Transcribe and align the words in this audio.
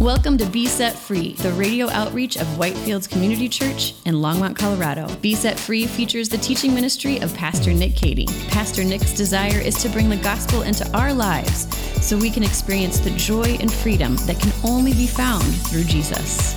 Welcome 0.00 0.36
to 0.38 0.46
Be 0.46 0.66
Set 0.66 0.94
Free, 0.94 1.32
the 1.36 1.52
radio 1.52 1.88
outreach 1.88 2.36
of 2.36 2.46
Whitefields 2.48 3.08
Community 3.08 3.48
Church 3.48 3.94
in 4.04 4.16
Longmont, 4.16 4.54
Colorado. 4.54 5.08
Be 5.22 5.34
Set 5.34 5.58
Free 5.58 5.86
features 5.86 6.28
the 6.28 6.36
teaching 6.36 6.74
ministry 6.74 7.18
of 7.20 7.34
Pastor 7.34 7.72
Nick 7.72 7.96
Cady. 7.96 8.26
Pastor 8.48 8.84
Nick's 8.84 9.14
desire 9.14 9.58
is 9.58 9.74
to 9.82 9.88
bring 9.88 10.10
the 10.10 10.18
gospel 10.18 10.60
into 10.62 10.86
our 10.94 11.14
lives 11.14 11.74
so 12.06 12.14
we 12.18 12.30
can 12.30 12.42
experience 12.42 13.00
the 13.00 13.10
joy 13.12 13.56
and 13.58 13.72
freedom 13.72 14.16
that 14.26 14.38
can 14.38 14.52
only 14.70 14.92
be 14.92 15.06
found 15.06 15.44
through 15.68 15.84
Jesus. 15.84 16.52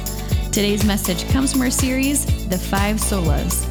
Today's 0.51 0.83
message 0.83 1.25
comes 1.29 1.53
from 1.53 1.61
our 1.61 1.71
series, 1.71 2.25
The 2.49 2.57
Five 2.57 2.97
Solas, 2.97 3.65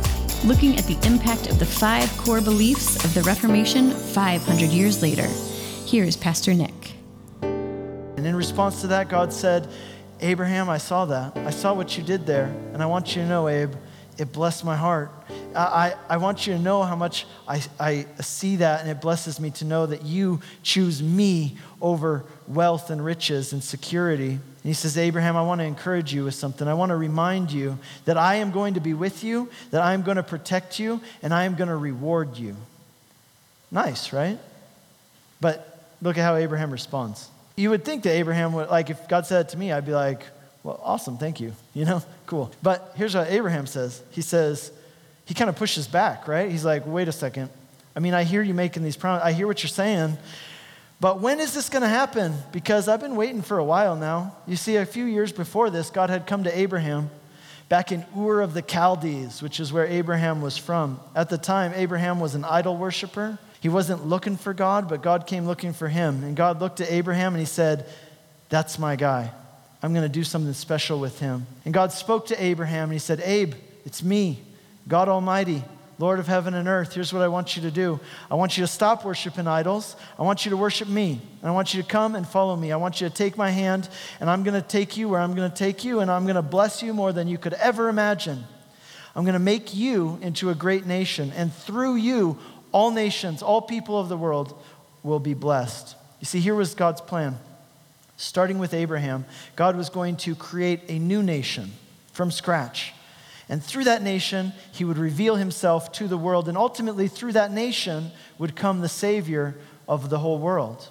looking 0.46 0.78
at 0.78 0.84
the 0.84 0.98
impact 1.06 1.50
of 1.50 1.58
the 1.58 1.66
five 1.66 2.10
core 2.16 2.40
beliefs 2.40 3.04
of 3.04 3.12
the 3.12 3.22
Reformation 3.22 3.90
500 3.90 4.70
years 4.70 5.02
later. 5.02 5.26
Here 5.84 6.04
is 6.04 6.16
Pastor 6.16 6.54
Nick. 6.54 6.97
In 8.28 8.36
response 8.36 8.82
to 8.82 8.88
that, 8.88 9.08
God 9.08 9.32
said, 9.32 9.66
Abraham, 10.20 10.68
I 10.68 10.76
saw 10.76 11.06
that. 11.06 11.34
I 11.38 11.48
saw 11.48 11.72
what 11.72 11.96
you 11.96 12.04
did 12.04 12.26
there. 12.26 12.54
And 12.74 12.82
I 12.82 12.86
want 12.86 13.16
you 13.16 13.22
to 13.22 13.28
know, 13.28 13.48
Abe, 13.48 13.72
it 14.18 14.34
blessed 14.34 14.66
my 14.66 14.76
heart. 14.76 15.10
I, 15.54 15.62
I, 15.62 15.94
I, 16.10 16.16
want 16.18 16.46
you 16.46 16.52
to 16.52 16.58
know 16.58 16.82
how 16.82 16.94
much 16.94 17.26
I, 17.48 17.62
I 17.80 18.04
see 18.20 18.56
that, 18.56 18.82
and 18.82 18.90
it 18.90 19.00
blesses 19.00 19.40
me 19.40 19.48
to 19.52 19.64
know 19.64 19.86
that 19.86 20.02
you 20.02 20.42
choose 20.62 21.02
me 21.02 21.56
over 21.80 22.22
wealth 22.46 22.90
and 22.90 23.02
riches 23.02 23.54
and 23.54 23.64
security. 23.64 24.32
And 24.32 24.62
he 24.62 24.74
says, 24.74 24.98
Abraham, 24.98 25.34
I 25.34 25.42
want 25.42 25.62
to 25.62 25.64
encourage 25.64 26.12
you 26.12 26.24
with 26.24 26.34
something. 26.34 26.68
I 26.68 26.74
want 26.74 26.90
to 26.90 26.96
remind 26.96 27.50
you 27.50 27.78
that 28.04 28.18
I 28.18 28.34
am 28.34 28.50
going 28.50 28.74
to 28.74 28.80
be 28.80 28.92
with 28.92 29.24
you, 29.24 29.48
that 29.70 29.80
I 29.80 29.94
am 29.94 30.02
going 30.02 30.18
to 30.18 30.22
protect 30.22 30.78
you, 30.78 31.00
and 31.22 31.32
I 31.32 31.44
am 31.44 31.54
going 31.54 31.68
to 31.68 31.76
reward 31.76 32.36
you. 32.36 32.56
Nice, 33.70 34.12
right? 34.12 34.38
But 35.40 35.96
look 36.02 36.18
at 36.18 36.24
how 36.24 36.36
Abraham 36.36 36.70
responds 36.70 37.30
you 37.58 37.70
would 37.70 37.84
think 37.84 38.04
that 38.04 38.12
Abraham 38.12 38.52
would, 38.54 38.68
like, 38.68 38.88
if 38.88 39.08
God 39.08 39.26
said 39.26 39.46
it 39.46 39.48
to 39.50 39.58
me, 39.58 39.72
I'd 39.72 39.84
be 39.84 39.92
like, 39.92 40.22
well, 40.62 40.80
awesome, 40.82 41.18
thank 41.18 41.40
you, 41.40 41.52
you 41.74 41.84
know, 41.84 42.02
cool. 42.26 42.50
But 42.62 42.92
here's 42.96 43.14
what 43.14 43.30
Abraham 43.30 43.66
says 43.66 44.02
He 44.10 44.22
says, 44.22 44.72
he 45.24 45.34
kind 45.34 45.50
of 45.50 45.56
pushes 45.56 45.86
back, 45.86 46.26
right? 46.26 46.50
He's 46.50 46.64
like, 46.64 46.86
wait 46.86 47.08
a 47.08 47.12
second. 47.12 47.50
I 47.94 48.00
mean, 48.00 48.14
I 48.14 48.24
hear 48.24 48.42
you 48.42 48.54
making 48.54 48.82
these 48.82 48.96
promises, 48.96 49.26
I 49.26 49.32
hear 49.32 49.46
what 49.46 49.62
you're 49.62 49.68
saying, 49.68 50.16
but 51.00 51.20
when 51.20 51.38
is 51.38 51.54
this 51.54 51.68
going 51.68 51.82
to 51.82 51.88
happen? 51.88 52.34
Because 52.50 52.88
I've 52.88 53.00
been 53.00 53.14
waiting 53.14 53.42
for 53.42 53.58
a 53.58 53.64
while 53.64 53.94
now. 53.94 54.34
You 54.46 54.56
see, 54.56 54.76
a 54.76 54.86
few 54.86 55.04
years 55.04 55.32
before 55.32 55.70
this, 55.70 55.90
God 55.90 56.10
had 56.10 56.26
come 56.26 56.44
to 56.44 56.58
Abraham 56.58 57.10
back 57.68 57.92
in 57.92 58.04
Ur 58.16 58.40
of 58.40 58.54
the 58.54 58.62
Chaldees, 58.62 59.40
which 59.42 59.60
is 59.60 59.72
where 59.72 59.86
Abraham 59.86 60.42
was 60.42 60.56
from. 60.56 60.98
At 61.14 61.28
the 61.28 61.38
time, 61.38 61.72
Abraham 61.76 62.18
was 62.18 62.34
an 62.34 62.44
idol 62.44 62.76
worshiper. 62.76 63.38
He 63.60 63.68
wasn't 63.68 64.06
looking 64.06 64.36
for 64.36 64.54
God, 64.54 64.88
but 64.88 65.02
God 65.02 65.26
came 65.26 65.46
looking 65.46 65.72
for 65.72 65.88
him. 65.88 66.22
And 66.22 66.36
God 66.36 66.60
looked 66.60 66.80
at 66.80 66.90
Abraham 66.90 67.34
and 67.34 67.40
he 67.40 67.46
said, 67.46 67.86
That's 68.48 68.78
my 68.78 68.96
guy. 68.96 69.32
I'm 69.82 69.92
going 69.92 70.04
to 70.04 70.08
do 70.08 70.24
something 70.24 70.52
special 70.52 70.98
with 70.98 71.20
him. 71.20 71.46
And 71.64 71.72
God 71.72 71.92
spoke 71.92 72.26
to 72.26 72.42
Abraham 72.42 72.84
and 72.84 72.92
he 72.92 72.98
said, 72.98 73.20
Abe, 73.20 73.54
it's 73.84 74.02
me, 74.02 74.40
God 74.88 75.08
Almighty, 75.08 75.62
Lord 75.98 76.18
of 76.18 76.26
heaven 76.26 76.54
and 76.54 76.68
earth. 76.68 76.94
Here's 76.94 77.12
what 77.12 77.22
I 77.22 77.28
want 77.28 77.56
you 77.56 77.62
to 77.62 77.70
do 77.70 78.00
I 78.30 78.34
want 78.34 78.56
you 78.56 78.62
to 78.62 78.68
stop 78.68 79.04
worshiping 79.04 79.46
idols. 79.46 79.96
I 80.18 80.22
want 80.22 80.44
you 80.44 80.50
to 80.50 80.56
worship 80.56 80.88
me. 80.88 81.20
And 81.40 81.48
I 81.48 81.52
want 81.52 81.74
you 81.74 81.82
to 81.82 81.88
come 81.88 82.14
and 82.14 82.26
follow 82.26 82.56
me. 82.56 82.72
I 82.72 82.76
want 82.76 83.00
you 83.00 83.08
to 83.08 83.14
take 83.14 83.36
my 83.36 83.50
hand, 83.50 83.88
and 84.20 84.28
I'm 84.28 84.42
going 84.42 84.60
to 84.60 84.66
take 84.66 84.96
you 84.96 85.08
where 85.08 85.20
I'm 85.20 85.34
going 85.34 85.50
to 85.50 85.56
take 85.56 85.84
you, 85.84 86.00
and 86.00 86.10
I'm 86.10 86.24
going 86.24 86.36
to 86.36 86.42
bless 86.42 86.82
you 86.82 86.92
more 86.92 87.12
than 87.12 87.28
you 87.28 87.38
could 87.38 87.54
ever 87.54 87.88
imagine. 87.88 88.44
I'm 89.14 89.24
going 89.24 89.34
to 89.34 89.40
make 89.40 89.74
you 89.74 90.18
into 90.22 90.50
a 90.50 90.54
great 90.54 90.86
nation, 90.86 91.32
and 91.36 91.52
through 91.52 91.96
you, 91.96 92.38
all 92.72 92.90
nations, 92.90 93.42
all 93.42 93.60
people 93.62 93.98
of 93.98 94.08
the 94.08 94.16
world 94.16 94.60
will 95.02 95.20
be 95.20 95.34
blessed. 95.34 95.96
You 96.20 96.26
see, 96.26 96.40
here 96.40 96.54
was 96.54 96.74
God's 96.74 97.00
plan. 97.00 97.38
Starting 98.16 98.58
with 98.58 98.74
Abraham, 98.74 99.24
God 99.54 99.76
was 99.76 99.90
going 99.90 100.16
to 100.18 100.34
create 100.34 100.80
a 100.88 100.98
new 100.98 101.22
nation 101.22 101.70
from 102.12 102.30
scratch. 102.30 102.92
And 103.48 103.62
through 103.62 103.84
that 103.84 104.02
nation, 104.02 104.52
he 104.72 104.84
would 104.84 104.98
reveal 104.98 105.36
himself 105.36 105.92
to 105.92 106.08
the 106.08 106.18
world. 106.18 106.48
And 106.48 106.58
ultimately, 106.58 107.08
through 107.08 107.32
that 107.32 107.52
nation 107.52 108.10
would 108.36 108.56
come 108.56 108.80
the 108.80 108.88
Savior 108.88 109.54
of 109.86 110.10
the 110.10 110.18
whole 110.18 110.38
world. 110.38 110.88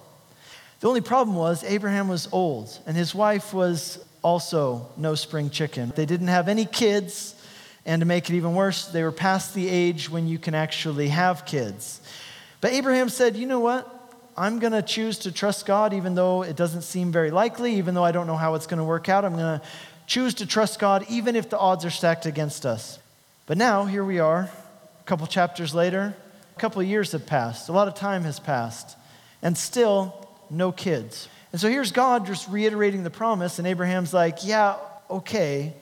The 0.80 0.88
only 0.88 1.02
problem 1.02 1.36
was 1.36 1.64
Abraham 1.64 2.08
was 2.08 2.28
old, 2.32 2.78
and 2.86 2.96
his 2.96 3.14
wife 3.14 3.54
was 3.54 4.04
also 4.24 4.90
no 4.98 5.16
spring 5.16 5.50
chicken. 5.50 5.92
They 5.96 6.06
didn't 6.06 6.28
have 6.28 6.48
any 6.48 6.66
kids, 6.66 7.36
and 7.88 8.02
to 8.02 8.06
make 8.06 8.30
it 8.30 8.36
even 8.36 8.54
worse, 8.54 8.86
they 8.88 9.02
were 9.02 9.14
past 9.14 9.56
the 9.56 9.70
age 9.70 10.10
when 10.10 10.28
you 10.28 10.38
can 10.38 10.54
actually 10.54 11.08
have 11.08 11.46
kids. 11.46 12.02
But 12.60 12.74
Abraham 12.74 13.08
said, 13.08 13.38
You 13.38 13.48
know 13.48 13.62
what? 13.62 13.94
I'm 14.36 14.60
going 14.60 14.74
to 14.74 14.84
choose 14.84 15.20
to 15.20 15.32
trust 15.32 15.66
God 15.66 15.94
even 15.94 16.14
though 16.14 16.44
it 16.44 16.56
doesn't 16.56 16.84
seem 16.84 17.12
very 17.12 17.32
likely, 17.32 17.76
even 17.78 17.96
though 17.96 18.04
I 18.04 18.12
don't 18.12 18.28
know 18.28 18.36
how 18.36 18.54
it's 18.54 18.68
going 18.68 18.78
to 18.78 18.84
work 18.84 19.10
out. 19.10 19.26
I'm 19.26 19.34
going 19.34 19.60
to 19.60 19.66
choose 20.06 20.36
to 20.36 20.46
trust 20.46 20.78
God 20.78 21.06
even 21.10 21.36
if 21.36 21.50
the 21.50 21.58
odds 21.58 21.86
are 21.86 21.90
stacked 21.90 22.28
against 22.28 22.66
us. 22.66 23.00
But 23.48 23.58
now, 23.58 23.86
here 23.86 24.04
we 24.04 24.20
are, 24.20 24.42
a 24.42 25.04
couple 25.06 25.26
chapters 25.26 25.74
later, 25.74 26.14
a 26.56 26.60
couple 26.60 26.84
years 26.84 27.14
have 27.14 27.26
passed, 27.26 27.70
a 27.70 27.72
lot 27.72 27.88
of 27.88 27.96
time 27.96 28.24
has 28.24 28.40
passed, 28.40 28.98
and 29.42 29.58
still 29.58 30.28
no 30.50 30.74
kids. 30.74 31.30
And 31.54 31.62
so 31.62 31.70
here's 31.70 31.94
God 31.94 32.26
just 32.26 32.50
reiterating 32.50 33.04
the 33.04 33.10
promise, 33.10 33.58
and 33.58 33.68
Abraham's 33.68 34.14
like, 34.14 34.46
Yeah, 34.46 34.76
okay, 35.10 35.74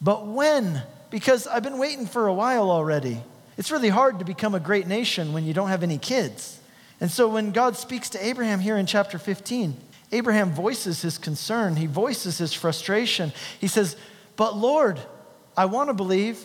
but 0.00 0.26
when 0.26 0.82
because 1.10 1.46
I've 1.46 1.62
been 1.62 1.78
waiting 1.78 2.06
for 2.06 2.26
a 2.26 2.34
while 2.34 2.70
already. 2.70 3.20
It's 3.56 3.70
really 3.70 3.88
hard 3.88 4.18
to 4.18 4.24
become 4.24 4.54
a 4.54 4.60
great 4.60 4.86
nation 4.86 5.32
when 5.32 5.44
you 5.44 5.54
don't 5.54 5.68
have 5.68 5.82
any 5.82 5.98
kids. 5.98 6.60
And 7.00 7.10
so 7.10 7.28
when 7.28 7.52
God 7.52 7.76
speaks 7.76 8.10
to 8.10 8.24
Abraham 8.24 8.60
here 8.60 8.76
in 8.76 8.86
chapter 8.86 9.18
15, 9.18 9.76
Abraham 10.12 10.52
voices 10.52 11.02
his 11.02 11.18
concern, 11.18 11.76
he 11.76 11.86
voices 11.86 12.38
his 12.38 12.52
frustration. 12.52 13.32
He 13.60 13.66
says, 13.66 13.96
But 14.36 14.56
Lord, 14.56 15.00
I 15.56 15.66
want 15.66 15.90
to 15.90 15.94
believe, 15.94 16.42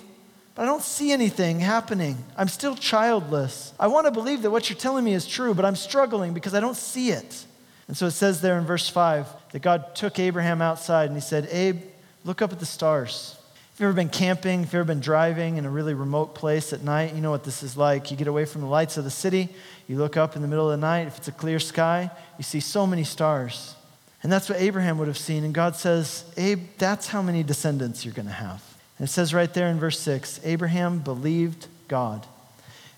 but 0.55 0.63
I 0.63 0.65
don't 0.65 0.83
see 0.83 1.11
anything 1.11 1.59
happening. 1.59 2.17
I'm 2.37 2.47
still 2.47 2.75
childless. 2.75 3.73
I 3.79 3.87
want 3.87 4.07
to 4.07 4.11
believe 4.11 4.41
that 4.41 4.51
what 4.51 4.69
you're 4.69 4.79
telling 4.79 5.05
me 5.05 5.13
is 5.13 5.27
true, 5.27 5.53
but 5.53 5.65
I'm 5.65 5.75
struggling 5.75 6.33
because 6.33 6.53
I 6.53 6.59
don't 6.59 6.77
see 6.77 7.11
it. 7.11 7.45
And 7.87 7.95
so 7.95 8.07
it 8.07 8.11
says 8.11 8.41
there 8.41 8.57
in 8.57 8.65
verse 8.65 8.87
5 8.89 9.27
that 9.51 9.61
God 9.61 9.95
took 9.95 10.17
Abraham 10.17 10.61
outside 10.61 11.05
and 11.05 11.15
he 11.15 11.21
said, 11.21 11.47
Abe, 11.51 11.81
look 12.23 12.41
up 12.41 12.51
at 12.51 12.59
the 12.59 12.65
stars 12.65 13.37
you've 13.81 13.87
ever 13.87 13.95
been 13.95 14.09
camping, 14.09 14.61
if 14.61 14.67
you've 14.67 14.75
ever 14.75 14.83
been 14.83 14.99
driving 14.99 15.57
in 15.57 15.65
a 15.65 15.69
really 15.69 15.95
remote 15.95 16.35
place 16.35 16.71
at 16.71 16.83
night, 16.83 17.15
you 17.15 17.21
know 17.21 17.31
what 17.31 17.43
this 17.43 17.63
is 17.63 17.75
like. 17.75 18.11
You 18.11 18.17
get 18.17 18.27
away 18.27 18.45
from 18.45 18.61
the 18.61 18.67
lights 18.67 18.95
of 18.97 19.03
the 19.03 19.09
city, 19.09 19.49
you 19.87 19.97
look 19.97 20.17
up 20.17 20.35
in 20.35 20.43
the 20.43 20.47
middle 20.47 20.69
of 20.69 20.79
the 20.79 20.85
night, 20.85 21.07
if 21.07 21.17
it's 21.17 21.27
a 21.27 21.31
clear 21.31 21.57
sky, 21.57 22.11
you 22.37 22.43
see 22.43 22.59
so 22.59 22.85
many 22.85 23.03
stars. 23.03 23.73
And 24.21 24.31
that's 24.31 24.47
what 24.47 24.61
Abraham 24.61 24.99
would 24.99 25.07
have 25.07 25.17
seen. 25.17 25.43
And 25.43 25.51
God 25.51 25.75
says, 25.75 26.31
Abe, 26.37 26.59
that's 26.77 27.07
how 27.07 27.23
many 27.23 27.41
descendants 27.41 28.05
you're 28.05 28.13
going 28.13 28.27
to 28.27 28.31
have. 28.31 28.63
And 28.99 29.07
it 29.07 29.11
says 29.11 29.33
right 29.33 29.51
there 29.51 29.67
in 29.67 29.79
verse 29.79 29.99
6 29.99 30.41
Abraham 30.43 30.99
believed 30.99 31.65
God, 31.87 32.27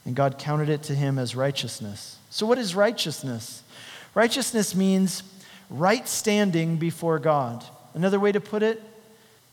and 0.04 0.18
God 0.18 0.38
counted 0.38 0.68
it 0.68 0.84
to 0.84 0.96
him 0.96 1.18
as 1.18 1.34
righteousness. 1.34 2.18
So, 2.30 2.46
what 2.46 2.58
is 2.58 2.76
righteousness? 2.76 3.64
Righteousness 4.14 4.76
means 4.76 5.24
right 5.70 6.06
standing 6.10 6.76
before 6.76 7.20
God. 7.20 7.64
Another 7.94 8.20
way 8.20 8.34
to 8.34 8.42
put 8.42 8.64
it 8.64 8.84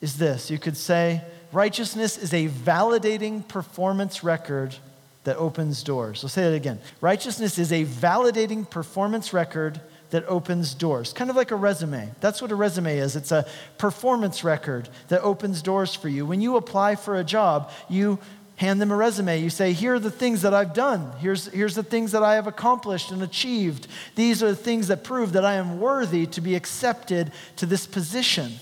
is 0.00 0.16
this 0.16 0.50
you 0.50 0.58
could 0.58 0.76
say, 0.76 1.22
righteousness 1.52 2.16
is 2.16 2.32
a 2.32 2.48
validating 2.48 3.46
performance 3.46 4.24
record 4.24 4.74
that 5.24 5.36
opens 5.36 5.82
doors. 5.82 6.24
I'll 6.24 6.30
say 6.30 6.42
that 6.42 6.54
again. 6.54 6.80
Righteousness 7.00 7.58
is 7.58 7.72
a 7.72 7.84
validating 7.84 8.68
performance 8.68 9.32
record 9.32 9.80
that 10.10 10.24
opens 10.26 10.74
doors, 10.74 11.12
kind 11.12 11.30
of 11.30 11.36
like 11.36 11.50
a 11.50 11.56
resume. 11.56 12.10
That's 12.20 12.42
what 12.42 12.50
a 12.50 12.56
resume 12.56 12.98
is 12.98 13.16
it's 13.16 13.32
a 13.32 13.46
performance 13.78 14.42
record 14.42 14.88
that 15.08 15.20
opens 15.22 15.62
doors 15.62 15.94
for 15.94 16.08
you. 16.08 16.26
When 16.26 16.40
you 16.40 16.56
apply 16.56 16.96
for 16.96 17.16
a 17.16 17.24
job, 17.24 17.70
you 17.88 18.18
hand 18.56 18.80
them 18.80 18.90
a 18.90 18.96
resume. 18.96 19.40
You 19.40 19.50
say, 19.50 19.72
Here 19.72 19.94
are 19.94 20.00
the 20.00 20.10
things 20.10 20.42
that 20.42 20.52
I've 20.52 20.74
done. 20.74 21.12
Here's, 21.18 21.46
here's 21.46 21.74
the 21.74 21.82
things 21.82 22.12
that 22.12 22.22
I 22.22 22.34
have 22.34 22.46
accomplished 22.46 23.10
and 23.10 23.22
achieved. 23.22 23.86
These 24.16 24.42
are 24.42 24.48
the 24.48 24.56
things 24.56 24.88
that 24.88 25.04
prove 25.04 25.32
that 25.32 25.44
I 25.44 25.54
am 25.54 25.80
worthy 25.80 26.26
to 26.26 26.40
be 26.40 26.54
accepted 26.56 27.30
to 27.56 27.66
this 27.66 27.86
position. 27.86 28.52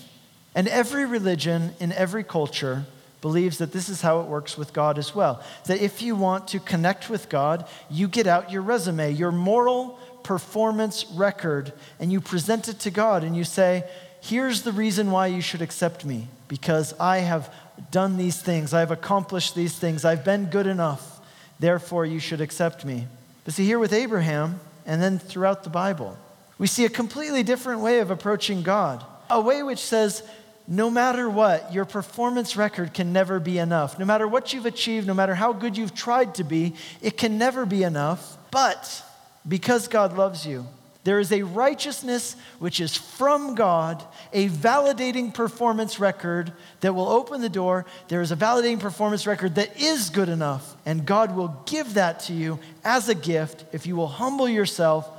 And 0.59 0.67
every 0.67 1.05
religion 1.05 1.71
in 1.79 1.93
every 1.93 2.21
culture 2.21 2.83
believes 3.21 3.59
that 3.59 3.71
this 3.71 3.87
is 3.87 4.01
how 4.01 4.19
it 4.19 4.27
works 4.27 4.57
with 4.57 4.73
God 4.73 4.97
as 4.97 5.15
well. 5.15 5.41
That 5.67 5.81
if 5.81 6.01
you 6.01 6.17
want 6.17 6.49
to 6.49 6.59
connect 6.59 7.09
with 7.09 7.29
God, 7.29 7.65
you 7.89 8.09
get 8.09 8.27
out 8.27 8.51
your 8.51 8.61
resume, 8.61 9.13
your 9.13 9.31
moral 9.31 9.97
performance 10.21 11.05
record, 11.13 11.71
and 11.97 12.11
you 12.11 12.19
present 12.19 12.67
it 12.67 12.77
to 12.79 12.91
God 12.91 13.23
and 13.23 13.37
you 13.37 13.45
say, 13.45 13.85
Here's 14.19 14.63
the 14.63 14.73
reason 14.73 15.11
why 15.11 15.27
you 15.27 15.39
should 15.39 15.61
accept 15.61 16.03
me 16.03 16.27
because 16.49 16.93
I 16.99 17.19
have 17.19 17.53
done 17.89 18.17
these 18.17 18.41
things, 18.41 18.73
I've 18.73 18.91
accomplished 18.91 19.55
these 19.55 19.79
things, 19.79 20.03
I've 20.03 20.25
been 20.25 20.47
good 20.47 20.67
enough, 20.67 21.21
therefore 21.61 22.05
you 22.05 22.19
should 22.19 22.41
accept 22.41 22.83
me. 22.83 23.07
But 23.45 23.53
see, 23.53 23.63
here 23.63 23.79
with 23.79 23.93
Abraham, 23.93 24.59
and 24.85 25.01
then 25.01 25.19
throughout 25.19 25.63
the 25.63 25.69
Bible, 25.69 26.17
we 26.57 26.67
see 26.67 26.83
a 26.83 26.89
completely 26.89 27.43
different 27.43 27.79
way 27.79 27.99
of 27.99 28.11
approaching 28.11 28.61
God. 28.61 29.05
A 29.29 29.39
way 29.39 29.61
which 29.61 29.77
says, 29.77 30.23
no 30.71 30.91
matter 30.91 31.27
what, 31.27 31.73
your 31.73 31.83
performance 31.83 32.55
record 32.55 32.93
can 32.93 33.11
never 33.11 33.39
be 33.39 33.57
enough. 33.57 33.97
No 33.97 34.05
matter 34.05 34.27
what 34.27 34.53
you've 34.53 34.67
achieved, 34.67 35.07
no 35.07 35.15
matter 35.15 35.33
how 35.33 35.51
good 35.51 35.75
you've 35.75 35.95
tried 35.95 36.35
to 36.35 36.43
be, 36.43 36.75
it 37.01 37.17
can 37.17 37.39
never 37.39 37.65
be 37.65 37.81
enough. 37.81 38.37
But 38.51 39.03
because 39.47 39.87
God 39.87 40.15
loves 40.15 40.45
you, 40.45 40.67
There 41.05 41.19
is 41.19 41.31
a 41.31 41.43
righteousness 41.43 42.35
which 42.59 42.81
is 42.81 42.95
from 42.95 43.55
God, 43.55 44.03
a 44.33 44.49
validating 44.49 45.33
performance 45.33 45.99
record 45.99 46.51
that 46.81 46.93
will 46.93 47.07
open 47.07 47.41
the 47.41 47.49
door. 47.49 47.85
There 48.09 48.21
is 48.21 48.31
a 48.31 48.35
validating 48.35 48.79
performance 48.79 49.25
record 49.25 49.55
that 49.55 49.79
is 49.81 50.09
good 50.09 50.27
enough, 50.27 50.75
and 50.85 51.05
God 51.05 51.35
will 51.35 51.63
give 51.65 51.93
that 51.93 52.19
to 52.21 52.33
you 52.33 52.59
as 52.83 53.07
a 53.07 53.15
gift 53.15 53.63
if 53.71 53.87
you 53.87 53.95
will 53.95 54.07
humble 54.07 54.49
yourself 54.49 55.09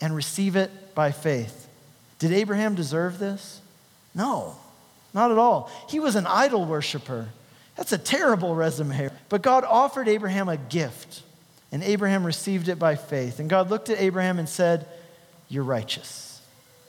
and 0.00 0.16
receive 0.16 0.56
it 0.56 0.94
by 0.94 1.12
faith. 1.12 1.68
Did 2.18 2.32
Abraham 2.32 2.74
deserve 2.74 3.18
this? 3.18 3.60
No, 4.14 4.56
not 5.12 5.30
at 5.30 5.38
all. 5.38 5.70
He 5.88 6.00
was 6.00 6.16
an 6.16 6.26
idol 6.26 6.64
worshiper. 6.64 7.28
That's 7.76 7.92
a 7.92 7.98
terrible 7.98 8.54
resume. 8.54 9.10
But 9.28 9.42
God 9.42 9.64
offered 9.64 10.08
Abraham 10.08 10.48
a 10.48 10.56
gift, 10.56 11.22
and 11.72 11.82
Abraham 11.82 12.24
received 12.24 12.68
it 12.68 12.78
by 12.78 12.96
faith. 12.96 13.38
And 13.38 13.48
God 13.48 13.70
looked 13.70 13.88
at 13.90 14.00
Abraham 14.00 14.38
and 14.38 14.48
said, 14.48 14.86
You're 15.48 15.64
righteous. 15.64 16.40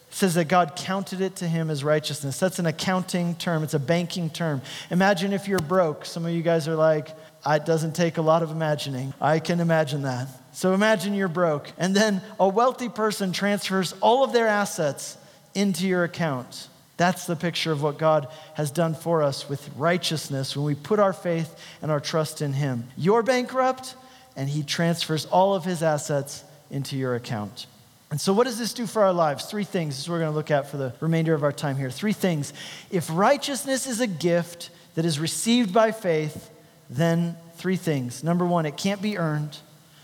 It 0.09 0.15
says 0.15 0.35
that 0.35 0.50
God 0.50 0.75
counted 0.75 1.21
it 1.21 1.38
to 1.38 1.47
him 1.47 1.69
as 1.69 1.85
righteousness. 1.85 2.38
That's 2.38 2.59
an 2.59 2.65
accounting 2.65 3.35
term, 3.35 3.63
it's 3.63 3.73
a 3.73 3.79
banking 3.79 4.29
term. 4.29 4.62
Imagine 4.89 5.31
if 5.31 5.47
you're 5.47 5.59
broke. 5.59 6.03
Some 6.03 6.25
of 6.25 6.33
you 6.33 6.41
guys 6.41 6.67
are 6.67 6.75
like, 6.75 7.15
ah, 7.45 7.56
it 7.56 7.65
doesn't 7.65 7.95
take 7.95 8.17
a 8.17 8.21
lot 8.21 8.44
of 8.44 8.51
imagining. 8.51 9.13
I 9.21 9.39
can 9.39 9.62
imagine 9.62 10.01
that. 10.01 10.27
So 10.53 10.74
imagine 10.74 11.13
you're 11.13 11.29
broke, 11.29 11.71
and 11.77 11.95
then 11.95 12.21
a 12.38 12.47
wealthy 12.47 12.89
person 12.89 13.31
transfers 13.31 13.94
all 14.01 14.25
of 14.25 14.33
their 14.33 14.47
assets 14.47 15.17
into 15.56 15.88
your 15.88 16.03
account. 16.03 16.67
That's 17.01 17.25
the 17.25 17.36
picture 17.36 17.71
of 17.71 17.81
what 17.81 17.98
God 17.98 18.27
has 18.53 18.69
done 18.69 18.94
for 18.94 19.24
us 19.24 19.50
with 19.50 19.68
righteousness 19.75 20.56
when 20.56 20.63
we 20.63 20.75
put 20.75 21.00
our 21.00 21.13
faith 21.13 21.59
and 21.81 21.89
our 21.89 22.00
trust 22.00 22.44
in 22.44 22.53
Him. 22.53 22.88
You're 22.95 23.24
bankrupt, 23.24 23.95
and 24.36 24.48
He 24.48 24.62
transfers 24.62 25.25
all 25.25 25.56
of 25.56 25.65
His 25.65 25.81
assets 25.81 26.44
into 26.69 26.95
your 26.95 27.15
account. 27.15 27.65
And 28.12 28.21
so, 28.21 28.33
what 28.33 28.44
does 28.44 28.59
this 28.59 28.71
do 28.71 28.86
for 28.86 29.01
our 29.01 29.13
lives? 29.13 29.45
Three 29.45 29.63
things. 29.63 29.95
This 29.95 30.03
is 30.03 30.09
what 30.09 30.13
we're 30.18 30.19
going 30.19 30.33
to 30.33 30.38
look 30.38 30.51
at 30.51 30.69
for 30.69 30.77
the 30.77 30.94
remainder 31.00 31.33
of 31.33 31.44
our 31.44 31.51
time 31.51 31.75
here. 31.75 31.89
Three 31.89 32.13
things. 32.13 32.53
If 32.92 33.09
righteousness 33.12 33.88
is 33.88 34.00
a 34.00 34.06
gift 34.06 34.69
that 34.94 35.03
is 35.03 35.19
received 35.19 35.74
by 35.74 35.94
faith, 35.94 36.51
then 36.88 37.36
three 37.56 37.77
things. 37.77 38.24
Number 38.24 38.45
one, 38.45 38.68
it 38.68 38.77
can't 38.77 39.01
be 39.01 39.18
earned. 39.18 39.57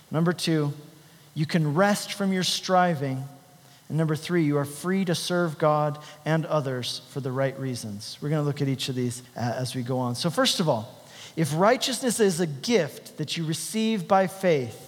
Number 0.09 0.33
two, 0.33 0.73
you 1.35 1.45
can 1.45 1.75
rest 1.75 2.13
from 2.13 2.33
your 2.33 2.41
striving. 2.41 3.23
And 3.89 3.97
number 3.97 4.15
three, 4.15 4.43
you 4.43 4.57
are 4.57 4.65
free 4.65 5.05
to 5.05 5.15
serve 5.15 5.57
God 5.57 5.99
and 6.25 6.45
others 6.45 7.01
for 7.09 7.21
the 7.21 7.31
right 7.31 7.57
reasons. 7.59 8.17
We're 8.21 8.29
going 8.29 8.41
to 8.41 8.45
look 8.45 8.61
at 8.61 8.67
each 8.67 8.89
of 8.89 8.95
these 8.95 9.23
uh, 9.35 9.39
as 9.39 9.75
we 9.75 9.81
go 9.81 9.99
on. 9.99 10.15
So, 10.15 10.29
first 10.29 10.59
of 10.59 10.67
all, 10.67 10.93
if 11.35 11.53
righteousness 11.55 12.19
is 12.19 12.39
a 12.39 12.47
gift 12.47 13.17
that 13.17 13.37
you 13.37 13.45
receive 13.45 14.07
by 14.07 14.27
faith, 14.27 14.83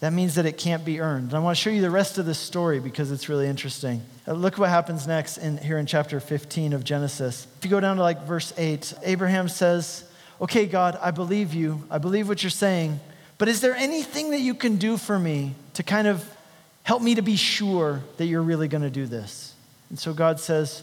that 0.00 0.12
means 0.12 0.36
that 0.36 0.46
it 0.46 0.56
can't 0.56 0.84
be 0.84 1.00
earned. 1.00 1.28
And 1.28 1.34
I 1.34 1.40
want 1.40 1.56
to 1.56 1.62
show 1.62 1.70
you 1.70 1.82
the 1.82 1.90
rest 1.90 2.18
of 2.18 2.24
this 2.24 2.38
story 2.38 2.80
because 2.80 3.10
it's 3.10 3.28
really 3.28 3.46
interesting. 3.46 4.02
Uh, 4.26 4.32
look 4.32 4.56
what 4.58 4.70
happens 4.70 5.06
next 5.06 5.38
in, 5.38 5.58
here 5.58 5.78
in 5.78 5.86
chapter 5.86 6.20
15 6.20 6.72
of 6.72 6.84
Genesis. 6.84 7.46
If 7.58 7.64
you 7.64 7.70
go 7.70 7.80
down 7.80 7.96
to 7.96 8.02
like 8.02 8.24
verse 8.24 8.52
8, 8.56 8.94
Abraham 9.02 9.48
says, 9.48 10.04
Okay, 10.40 10.66
God, 10.66 10.98
I 11.02 11.10
believe 11.10 11.52
you. 11.52 11.82
I 11.90 11.98
believe 11.98 12.28
what 12.28 12.42
you're 12.42 12.50
saying. 12.50 12.98
But 13.36 13.48
is 13.48 13.60
there 13.60 13.74
anything 13.74 14.30
that 14.30 14.40
you 14.40 14.54
can 14.54 14.76
do 14.76 14.96
for 14.96 15.18
me 15.18 15.54
to 15.74 15.82
kind 15.82 16.06
of 16.06 16.24
Help 16.82 17.02
me 17.02 17.14
to 17.14 17.22
be 17.22 17.36
sure 17.36 18.00
that 18.16 18.26
you're 18.26 18.42
really 18.42 18.68
going 18.68 18.82
to 18.82 18.90
do 18.90 19.06
this. 19.06 19.54
And 19.90 19.98
so 19.98 20.12
God 20.12 20.40
says, 20.40 20.82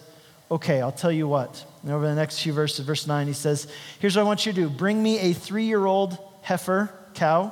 Okay, 0.49 0.81
I'll 0.81 0.93
tell 0.93 1.11
you 1.11 1.27
what. 1.27 1.65
And 1.83 1.91
over 1.91 2.07
the 2.07 2.15
next 2.15 2.39
few 2.39 2.53
verses, 2.53 2.85
verse 2.85 3.05
9, 3.05 3.27
he 3.27 3.33
says, 3.33 3.67
Here's 3.99 4.15
what 4.15 4.21
I 4.21 4.25
want 4.25 4.45
you 4.45 4.53
to 4.53 4.61
do 4.61 4.69
bring 4.69 5.01
me 5.01 5.19
a 5.19 5.33
three 5.33 5.65
year 5.65 5.85
old 5.85 6.17
heifer, 6.41 6.89
cow, 7.13 7.51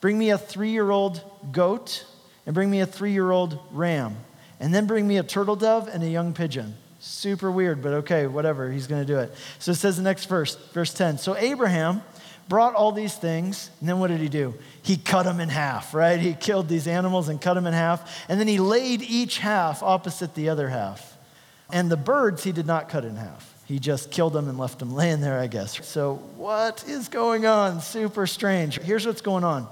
bring 0.00 0.18
me 0.18 0.30
a 0.30 0.38
three 0.38 0.70
year 0.70 0.90
old 0.90 1.22
goat, 1.52 2.04
and 2.44 2.54
bring 2.54 2.70
me 2.70 2.80
a 2.80 2.86
three 2.86 3.12
year 3.12 3.30
old 3.30 3.58
ram, 3.70 4.16
and 4.58 4.74
then 4.74 4.86
bring 4.86 5.06
me 5.06 5.18
a 5.18 5.22
turtle 5.22 5.54
dove 5.54 5.88
and 5.88 6.02
a 6.02 6.08
young 6.08 6.32
pigeon. 6.32 6.74
Super 7.00 7.50
weird, 7.50 7.80
but 7.80 7.92
okay, 7.92 8.26
whatever. 8.26 8.72
He's 8.72 8.88
going 8.88 9.06
to 9.06 9.12
do 9.12 9.20
it. 9.20 9.32
So 9.60 9.70
it 9.70 9.76
says 9.76 9.96
the 9.96 10.02
next 10.02 10.24
verse, 10.24 10.56
verse 10.72 10.92
10. 10.92 11.18
So 11.18 11.36
Abraham 11.36 12.02
brought 12.48 12.74
all 12.74 12.92
these 12.92 13.14
things, 13.14 13.70
and 13.80 13.88
then 13.88 13.98
what 13.98 14.08
did 14.08 14.20
he 14.20 14.28
do? 14.28 14.54
He 14.82 14.96
cut 14.96 15.24
them 15.24 15.40
in 15.40 15.48
half, 15.48 15.94
right? 15.94 16.18
He 16.18 16.34
killed 16.34 16.68
these 16.68 16.86
animals 16.86 17.28
and 17.28 17.40
cut 17.40 17.54
them 17.54 17.66
in 17.66 17.74
half, 17.74 18.24
and 18.28 18.40
then 18.40 18.48
he 18.48 18.58
laid 18.58 19.02
each 19.02 19.38
half 19.38 19.82
opposite 19.82 20.34
the 20.34 20.48
other 20.48 20.68
half. 20.68 21.16
And 21.70 21.90
the 21.90 21.96
birds 21.96 22.44
he 22.44 22.52
did 22.52 22.66
not 22.66 22.88
cut 22.88 23.04
in 23.04 23.16
half. 23.16 23.54
He 23.66 23.78
just 23.78 24.10
killed 24.10 24.32
them 24.32 24.48
and 24.48 24.56
left 24.56 24.78
them 24.78 24.94
laying 24.94 25.20
there, 25.20 25.38
I 25.38 25.46
guess. 25.46 25.86
So, 25.86 26.14
what 26.36 26.84
is 26.88 27.08
going 27.08 27.44
on? 27.44 27.82
Super 27.82 28.26
strange. 28.26 28.78
Here's 28.78 29.06
what's 29.06 29.20
going 29.20 29.44
on 29.44 29.68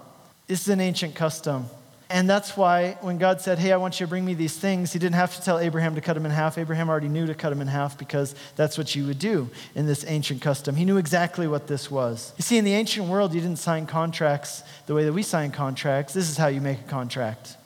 this 0.46 0.60
is 0.60 0.68
an 0.68 0.80
ancient 0.80 1.14
custom. 1.14 1.66
And 2.08 2.30
that's 2.30 2.56
why 2.56 2.96
when 3.00 3.18
God 3.18 3.40
said, 3.40 3.58
Hey, 3.58 3.72
I 3.72 3.76
want 3.76 3.98
you 3.98 4.06
to 4.06 4.10
bring 4.10 4.24
me 4.24 4.34
these 4.34 4.56
things, 4.56 4.92
he 4.92 4.98
didn't 4.98 5.16
have 5.16 5.34
to 5.36 5.42
tell 5.42 5.58
Abraham 5.58 5.94
to 5.96 6.00
cut 6.00 6.14
them 6.14 6.24
in 6.24 6.30
half. 6.30 6.56
Abraham 6.56 6.88
already 6.88 7.08
knew 7.08 7.26
to 7.26 7.34
cut 7.34 7.50
them 7.50 7.60
in 7.60 7.66
half 7.66 7.98
because 7.98 8.34
that's 8.54 8.78
what 8.78 8.94
you 8.94 9.06
would 9.06 9.18
do 9.18 9.50
in 9.74 9.86
this 9.86 10.04
ancient 10.06 10.40
custom. 10.40 10.76
He 10.76 10.84
knew 10.84 10.98
exactly 10.98 11.48
what 11.48 11.66
this 11.66 11.90
was. 11.90 12.32
You 12.36 12.42
see, 12.42 12.58
in 12.58 12.64
the 12.64 12.74
ancient 12.74 13.08
world, 13.08 13.34
you 13.34 13.40
didn't 13.40 13.58
sign 13.58 13.86
contracts 13.86 14.62
the 14.86 14.94
way 14.94 15.04
that 15.04 15.12
we 15.12 15.22
sign 15.22 15.50
contracts. 15.50 16.12
This 16.12 16.30
is 16.30 16.36
how 16.36 16.46
you 16.46 16.60
make 16.60 16.80
a 16.80 16.84
contract 16.84 17.56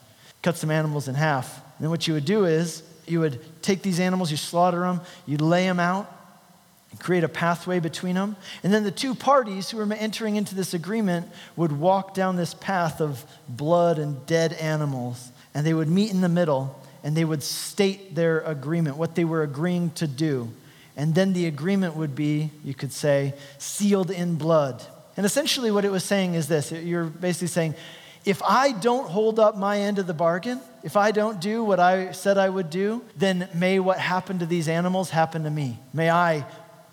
cut 0.43 0.57
some 0.57 0.71
animals 0.71 1.09
in 1.09 1.15
half. 1.15 1.57
And 1.77 1.85
then 1.85 1.91
what 1.91 2.07
you 2.07 2.15
would 2.15 2.25
do 2.25 2.45
is 2.45 2.83
you 3.07 3.21
would 3.21 3.41
take 3.63 3.83
these 3.83 4.01
animals, 4.01 4.31
you 4.31 4.37
slaughter 4.37 4.81
them, 4.81 5.01
you 5.27 5.37
lay 5.37 5.65
them 5.65 5.81
out, 5.81 6.11
create 6.99 7.25
a 7.25 7.29
pathway 7.29 7.79
between 7.79 8.17
them. 8.17 8.37
And 8.63 8.73
then 8.73 8.85
the 8.85 8.91
two 8.91 9.15
parties 9.15 9.71
who 9.71 9.79
were 9.79 9.93
entering 9.93 10.37
into 10.37 10.55
this 10.55 10.75
agreement 10.75 11.29
would 11.57 11.73
walk 11.73 12.15
down 12.15 12.37
this 12.37 12.55
path 12.55 13.01
of 13.01 13.25
blood 13.49 13.99
and 13.99 14.25
dead 14.27 14.53
animals, 14.55 15.31
and 15.55 15.65
they 15.67 15.75
would 15.75 15.89
meet 15.89 16.11
in 16.11 16.21
the 16.21 16.29
middle 16.29 16.77
and 17.03 17.17
they 17.17 17.25
would 17.25 17.43
state 17.43 18.15
their 18.15 18.41
agreement, 18.41 18.97
what 18.97 19.15
they 19.15 19.25
were 19.25 19.43
agreeing 19.43 19.91
to 19.93 20.07
do. 20.07 20.51
And 20.97 21.15
then 21.15 21.33
the 21.33 21.47
agreement 21.47 21.97
would 21.97 22.15
be, 22.15 22.51
you 22.63 22.75
could 22.75 22.93
say, 22.93 23.35
sealed 23.57 24.11
in 24.11 24.37
blood. 24.37 24.85
And 25.17 25.25
essentially, 25.25 25.71
what 25.71 25.85
it 25.85 25.91
was 25.91 26.05
saying 26.05 26.35
is 26.35 26.49
this 26.49 26.73
you're 26.73 27.05
basically 27.05 27.49
saying, 27.49 27.75
if 28.25 28.43
I 28.43 28.73
don't 28.73 29.09
hold 29.09 29.41
up 29.41 29.57
my 29.57 29.81
end 29.81 29.99
of 29.99 30.07
the 30.07 30.15
bargain, 30.15 30.61
if 30.83 30.97
I 30.97 31.11
don't 31.11 31.41
do 31.41 31.65
what 31.65 31.81
I 31.81 32.13
said 32.13 32.37
I 32.37 32.49
would 32.49 32.69
do, 32.69 33.03
then 33.17 33.49
may 33.55 33.79
what 33.79 33.99
happened 33.99 34.41
to 34.41 34.47
these 34.47 34.69
animals 34.69 35.09
happen 35.09 35.45
to 35.45 35.51
me. 35.51 35.79
May 35.95 36.11
I 36.11 36.45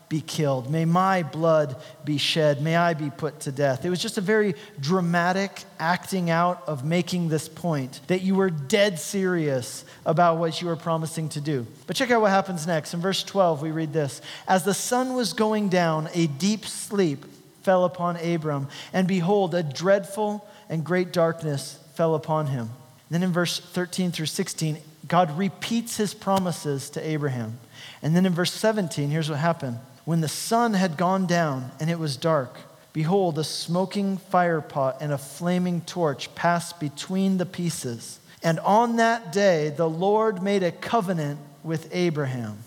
be 0.09 0.21
killed. 0.21 0.71
May 0.71 0.85
my 0.85 1.23
blood 1.23 1.75
be 2.05 2.17
shed. 2.17 2.61
May 2.61 2.77
I 2.77 2.93
be 2.93 3.09
put 3.09 3.41
to 3.41 3.51
death. 3.51 3.83
It 3.83 3.89
was 3.89 4.01
just 4.01 4.17
a 4.17 4.21
very 4.21 4.55
dramatic 4.79 5.65
acting 5.79 6.29
out 6.29 6.63
of 6.65 6.85
making 6.85 7.27
this 7.27 7.49
point 7.49 7.99
that 8.07 8.21
you 8.21 8.35
were 8.35 8.49
dead 8.49 8.99
serious 8.99 9.83
about 10.05 10.37
what 10.37 10.61
you 10.61 10.67
were 10.67 10.77
promising 10.77 11.27
to 11.29 11.41
do. 11.41 11.67
But 11.87 11.97
check 11.97 12.09
out 12.09 12.21
what 12.21 12.31
happens 12.31 12.65
next. 12.65 12.93
In 12.93 13.01
verse 13.01 13.21
12, 13.23 13.61
we 13.61 13.71
read 13.71 13.91
this 13.91 14.21
As 14.47 14.63
the 14.63 14.73
sun 14.73 15.13
was 15.13 15.33
going 15.33 15.67
down, 15.67 16.09
a 16.13 16.27
deep 16.27 16.65
sleep 16.65 17.25
fell 17.63 17.83
upon 17.83 18.15
Abram, 18.15 18.69
and 18.93 19.09
behold, 19.09 19.53
a 19.53 19.61
dreadful 19.61 20.47
and 20.69 20.85
great 20.85 21.11
darkness 21.11 21.79
fell 21.95 22.15
upon 22.15 22.47
him. 22.47 22.69
Then 23.09 23.23
in 23.23 23.33
verse 23.33 23.59
13 23.59 24.11
through 24.11 24.27
16, 24.27 24.77
God 25.07 25.37
repeats 25.37 25.97
his 25.97 26.13
promises 26.13 26.89
to 26.91 27.05
Abraham. 27.05 27.59
And 28.01 28.15
then 28.15 28.25
in 28.25 28.33
verse 28.33 28.53
17, 28.53 29.09
here's 29.09 29.29
what 29.29 29.39
happened. 29.39 29.79
When 30.07 30.21
the 30.21 30.29
sun 30.29 30.73
had 30.73 30.95
gone 30.95 31.25
down 31.25 31.69
and 31.81 31.89
it 31.89 31.99
was 31.99 32.15
dark, 32.15 32.55
behold, 32.93 33.37
a 33.37 33.43
smoking 33.43 34.17
firepot 34.31 34.95
and 35.01 35.11
a 35.11 35.17
flaming 35.17 35.81
torch 35.81 36.33
passed 36.33 36.79
between 36.79 37.39
the 37.39 37.45
pieces. 37.45 38.17
And 38.41 38.57
on 38.61 38.95
that 38.95 39.33
day, 39.33 39.73
the 39.75 39.89
Lord 39.89 40.41
made 40.41 40.63
a 40.63 40.71
covenant 40.71 41.41
with 41.61 41.89
Abraham. 41.91 42.59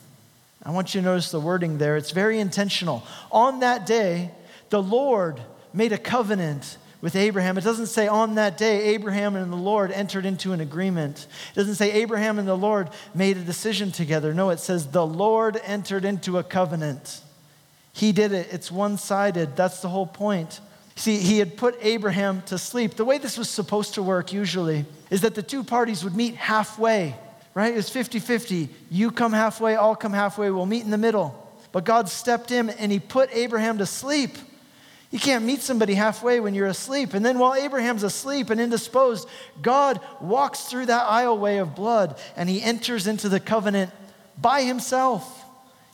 I 0.62 0.70
want 0.72 0.94
you 0.94 1.00
to 1.00 1.06
notice 1.06 1.30
the 1.30 1.40
wording 1.40 1.78
there. 1.78 1.96
It's 1.96 2.10
very 2.10 2.38
intentional. 2.38 3.04
On 3.32 3.60
that 3.60 3.86
day, 3.86 4.32
the 4.68 4.82
Lord 4.82 5.40
made 5.72 5.92
a 5.92 5.98
covenant 5.98 6.76
with 7.00 7.16
Abraham. 7.16 7.56
It 7.56 7.64
doesn't 7.64 7.86
say 7.86 8.06
on 8.06 8.34
that 8.34 8.58
day, 8.58 8.88
Abraham 8.88 9.34
and 9.34 9.50
the 9.50 9.56
Lord 9.56 9.92
entered 9.92 10.26
into 10.26 10.52
an 10.52 10.60
agreement. 10.60 11.26
It 11.52 11.54
doesn't 11.54 11.76
say 11.76 11.90
Abraham 11.92 12.38
and 12.38 12.46
the 12.46 12.54
Lord 12.54 12.90
made 13.14 13.38
a 13.38 13.40
decision 13.40 13.92
together. 13.92 14.34
No, 14.34 14.50
it 14.50 14.60
says 14.60 14.88
the 14.88 15.06
Lord 15.06 15.58
entered 15.64 16.04
into 16.04 16.36
a 16.36 16.44
covenant. 16.44 17.22
He 17.92 18.12
did 18.12 18.32
it. 18.32 18.48
It's 18.52 18.70
one 18.70 18.98
sided. 18.98 19.56
That's 19.56 19.80
the 19.80 19.88
whole 19.88 20.06
point. 20.06 20.60
See, 20.96 21.16
he 21.16 21.38
had 21.38 21.56
put 21.56 21.78
Abraham 21.80 22.42
to 22.42 22.58
sleep. 22.58 22.94
The 22.94 23.04
way 23.04 23.18
this 23.18 23.38
was 23.38 23.48
supposed 23.48 23.94
to 23.94 24.02
work 24.02 24.32
usually 24.32 24.84
is 25.08 25.22
that 25.22 25.34
the 25.34 25.42
two 25.42 25.64
parties 25.64 26.04
would 26.04 26.14
meet 26.14 26.34
halfway, 26.34 27.16
right? 27.54 27.72
It 27.72 27.76
was 27.76 27.88
50 27.88 28.18
50. 28.18 28.68
You 28.90 29.10
come 29.10 29.32
halfway, 29.32 29.76
I'll 29.76 29.96
come 29.96 30.12
halfway, 30.12 30.50
we'll 30.50 30.66
meet 30.66 30.84
in 30.84 30.90
the 30.90 30.98
middle. 30.98 31.36
But 31.72 31.84
God 31.84 32.08
stepped 32.08 32.50
in 32.50 32.70
and 32.70 32.92
he 32.92 32.98
put 32.98 33.30
Abraham 33.32 33.78
to 33.78 33.86
sleep. 33.86 34.36
You 35.10 35.18
can't 35.18 35.44
meet 35.44 35.60
somebody 35.60 35.94
halfway 35.94 36.38
when 36.38 36.54
you're 36.54 36.66
asleep. 36.66 37.14
And 37.14 37.24
then 37.24 37.38
while 37.38 37.54
Abraham's 37.54 38.02
asleep 38.02 38.50
and 38.50 38.60
indisposed, 38.60 39.28
God 39.60 40.00
walks 40.20 40.64
through 40.64 40.86
that 40.86 41.06
aisleway 41.06 41.60
of 41.60 41.74
blood 41.74 42.18
and 42.36 42.48
he 42.48 42.62
enters 42.62 43.06
into 43.06 43.28
the 43.28 43.40
covenant 43.40 43.90
by 44.38 44.62
himself. 44.62 45.39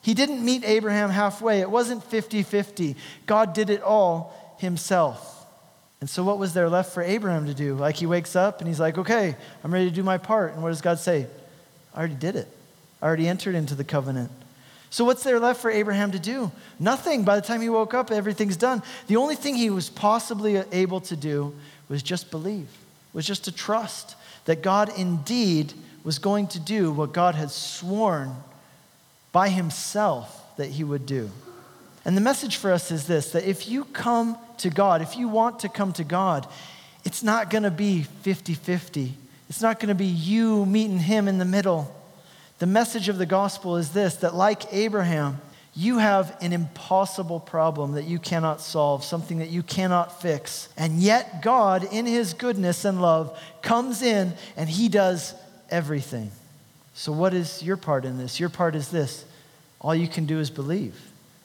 He 0.07 0.15
didn't 0.15 0.45
meet 0.45 0.63
Abraham 0.65 1.11
halfway. 1.11 1.61
It 1.61 1.69
wasn't 1.69 2.05
50 2.05 2.45
50. 2.45 2.95
God 3.27 3.53
did 3.53 3.71
it 3.71 3.83
all 3.83 4.57
himself. 4.61 5.45
And 6.01 6.09
so, 6.09 6.23
what 6.23 6.39
was 6.39 6.55
there 6.55 6.69
left 6.69 6.95
for 6.95 7.03
Abraham 7.03 7.47
to 7.47 7.55
do? 7.55 7.75
Like, 7.75 7.97
he 7.97 8.07
wakes 8.07 8.37
up 8.37 8.61
and 8.61 8.69
he's 8.69 8.79
like, 8.79 8.99
okay, 8.99 9.35
I'm 9.65 9.75
ready 9.75 9.89
to 9.89 9.95
do 9.95 10.05
my 10.05 10.17
part. 10.17 10.53
And 10.53 10.63
what 10.63 10.69
does 10.69 10.81
God 10.81 11.01
say? 11.01 11.27
I 11.93 11.99
already 11.99 12.15
did 12.15 12.37
it, 12.37 12.47
I 13.03 13.07
already 13.07 13.27
entered 13.27 13.57
into 13.57 13.75
the 13.75 13.83
covenant. 13.83 14.31
So, 14.91 15.05
what's 15.05 15.25
there 15.25 15.41
left 15.41 15.61
for 15.61 15.73
Abraham 15.73 16.13
to 16.13 16.21
do? 16.21 16.53
Nothing. 16.79 17.25
By 17.25 17.35
the 17.35 17.43
time 17.45 17.61
he 17.61 17.69
woke 17.69 17.93
up, 17.93 18.13
everything's 18.13 18.57
done. 18.57 18.85
The 19.09 19.17
only 19.17 19.35
thing 19.35 19.57
he 19.57 19.71
was 19.71 19.91
possibly 19.91 20.63
able 20.71 21.01
to 21.01 21.17
do 21.17 21.53
was 21.89 22.01
just 22.01 22.31
believe, 22.31 22.69
was 23.13 23.27
just 23.27 23.43
to 23.47 23.51
trust 23.51 24.15
that 24.45 24.63
God 24.63 24.89
indeed 24.97 25.73
was 26.05 26.21
going 26.21 26.47
to 26.47 26.61
do 26.61 26.93
what 26.93 27.13
God 27.13 27.35
had 27.35 27.51
sworn 27.51 28.37
by 29.37 29.51
himself 29.51 30.57
that 30.57 30.71
he 30.71 30.83
would 30.83 31.05
do. 31.05 31.29
And 32.07 32.17
the 32.17 32.23
message 32.23 32.57
for 32.57 32.73
us 32.73 32.91
is 32.91 33.07
this 33.07 33.33
that 33.33 33.45
if 33.45 33.69
you 33.69 33.85
come 33.85 34.39
to 34.57 34.71
God, 34.71 35.03
if 35.03 35.15
you 35.15 35.29
want 35.29 35.61
to 35.61 35.69
come 35.69 35.93
to 35.93 36.05
God, 36.05 36.49
it's 37.05 37.23
not 37.23 37.51
going 37.51 37.65
to 37.65 37.71
be 37.71 38.01
50 38.01 38.55
50. 38.55 39.13
It's 39.51 39.61
not 39.61 39.79
going 39.79 39.91
to 39.91 39.95
be 39.95 40.07
you 40.07 40.65
meeting 40.65 41.01
him 41.01 41.29
in 41.29 41.37
the 41.37 41.45
middle. 41.45 41.95
The 42.61 42.67
message 42.67 43.11
of 43.11 43.19
the 43.19 43.27
gospel 43.27 43.77
is 43.77 43.91
this 43.91 44.17
that, 44.17 44.35
like 44.35 44.73
Abraham, 44.73 45.43
you 45.75 45.99
have 45.99 46.35
an 46.41 46.55
impossible 46.55 47.41
problem 47.41 47.93
that 47.93 48.05
you 48.05 48.19
cannot 48.19 48.63
solve, 48.63 49.05
something 49.05 49.41
that 49.41 49.51
you 49.51 49.63
cannot 49.63 50.23
fix. 50.23 50.71
And 50.79 50.99
yet, 50.99 51.43
God, 51.43 51.85
in 51.93 52.07
His 52.07 52.33
goodness 52.33 52.87
and 52.87 53.03
love, 53.03 53.39
comes 53.61 54.01
in 54.01 54.33
and 54.57 54.67
He 54.67 54.89
does 54.89 55.35
everything. 55.69 56.31
So, 56.99 57.13
what 57.13 57.35
is 57.35 57.63
your 57.63 57.77
part 57.77 58.07
in 58.07 58.17
this? 58.17 58.41
Your 58.41 58.49
part 58.49 58.75
is 58.75 58.89
this 58.89 59.27
all 59.83 59.95
you 59.95 60.09
can 60.09 60.25
do 60.25 60.41
is 60.41 60.49
believe. 60.49 60.99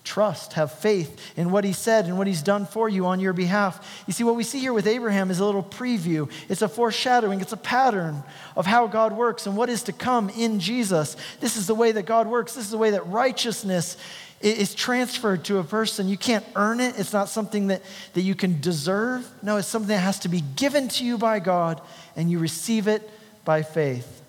Trust, 0.05 0.53
have 0.53 0.71
faith 0.71 1.19
in 1.35 1.51
what 1.51 1.65
he 1.65 1.73
said 1.73 2.05
and 2.05 2.17
what 2.17 2.25
he's 2.25 2.41
done 2.41 2.65
for 2.65 2.87
you 2.87 3.05
on 3.05 3.19
your 3.19 3.33
behalf. 3.33 4.03
You 4.07 4.13
see, 4.13 4.23
what 4.23 4.35
we 4.35 4.43
see 4.43 4.59
here 4.59 4.71
with 4.71 4.87
Abraham 4.87 5.29
is 5.29 5.39
a 5.39 5.45
little 5.45 5.61
preview. 5.61 6.31
It's 6.47 6.61
a 6.61 6.69
foreshadowing, 6.69 7.41
it's 7.41 7.51
a 7.51 7.57
pattern 7.57 8.23
of 8.55 8.65
how 8.65 8.87
God 8.87 9.11
works 9.11 9.45
and 9.45 9.57
what 9.57 9.69
is 9.69 9.83
to 9.83 9.93
come 9.93 10.29
in 10.29 10.61
Jesus. 10.61 11.17
This 11.41 11.57
is 11.57 11.67
the 11.67 11.75
way 11.75 11.91
that 11.91 12.05
God 12.05 12.27
works. 12.27 12.53
This 12.53 12.63
is 12.63 12.71
the 12.71 12.77
way 12.77 12.91
that 12.91 13.05
righteousness 13.07 13.97
is 14.39 14.73
transferred 14.73 15.43
to 15.45 15.57
a 15.57 15.65
person. 15.65 16.07
You 16.07 16.17
can't 16.17 16.45
earn 16.55 16.79
it, 16.79 16.97
it's 16.97 17.13
not 17.13 17.27
something 17.27 17.67
that, 17.67 17.81
that 18.13 18.21
you 18.21 18.35
can 18.35 18.61
deserve. 18.61 19.29
No, 19.43 19.57
it's 19.57 19.67
something 19.67 19.89
that 19.89 19.99
has 19.99 20.19
to 20.19 20.29
be 20.29 20.41
given 20.55 20.87
to 20.87 21.05
you 21.05 21.17
by 21.17 21.39
God, 21.39 21.81
and 22.15 22.31
you 22.31 22.39
receive 22.39 22.87
it 22.87 23.07
by 23.43 23.63
faith. 23.63 24.20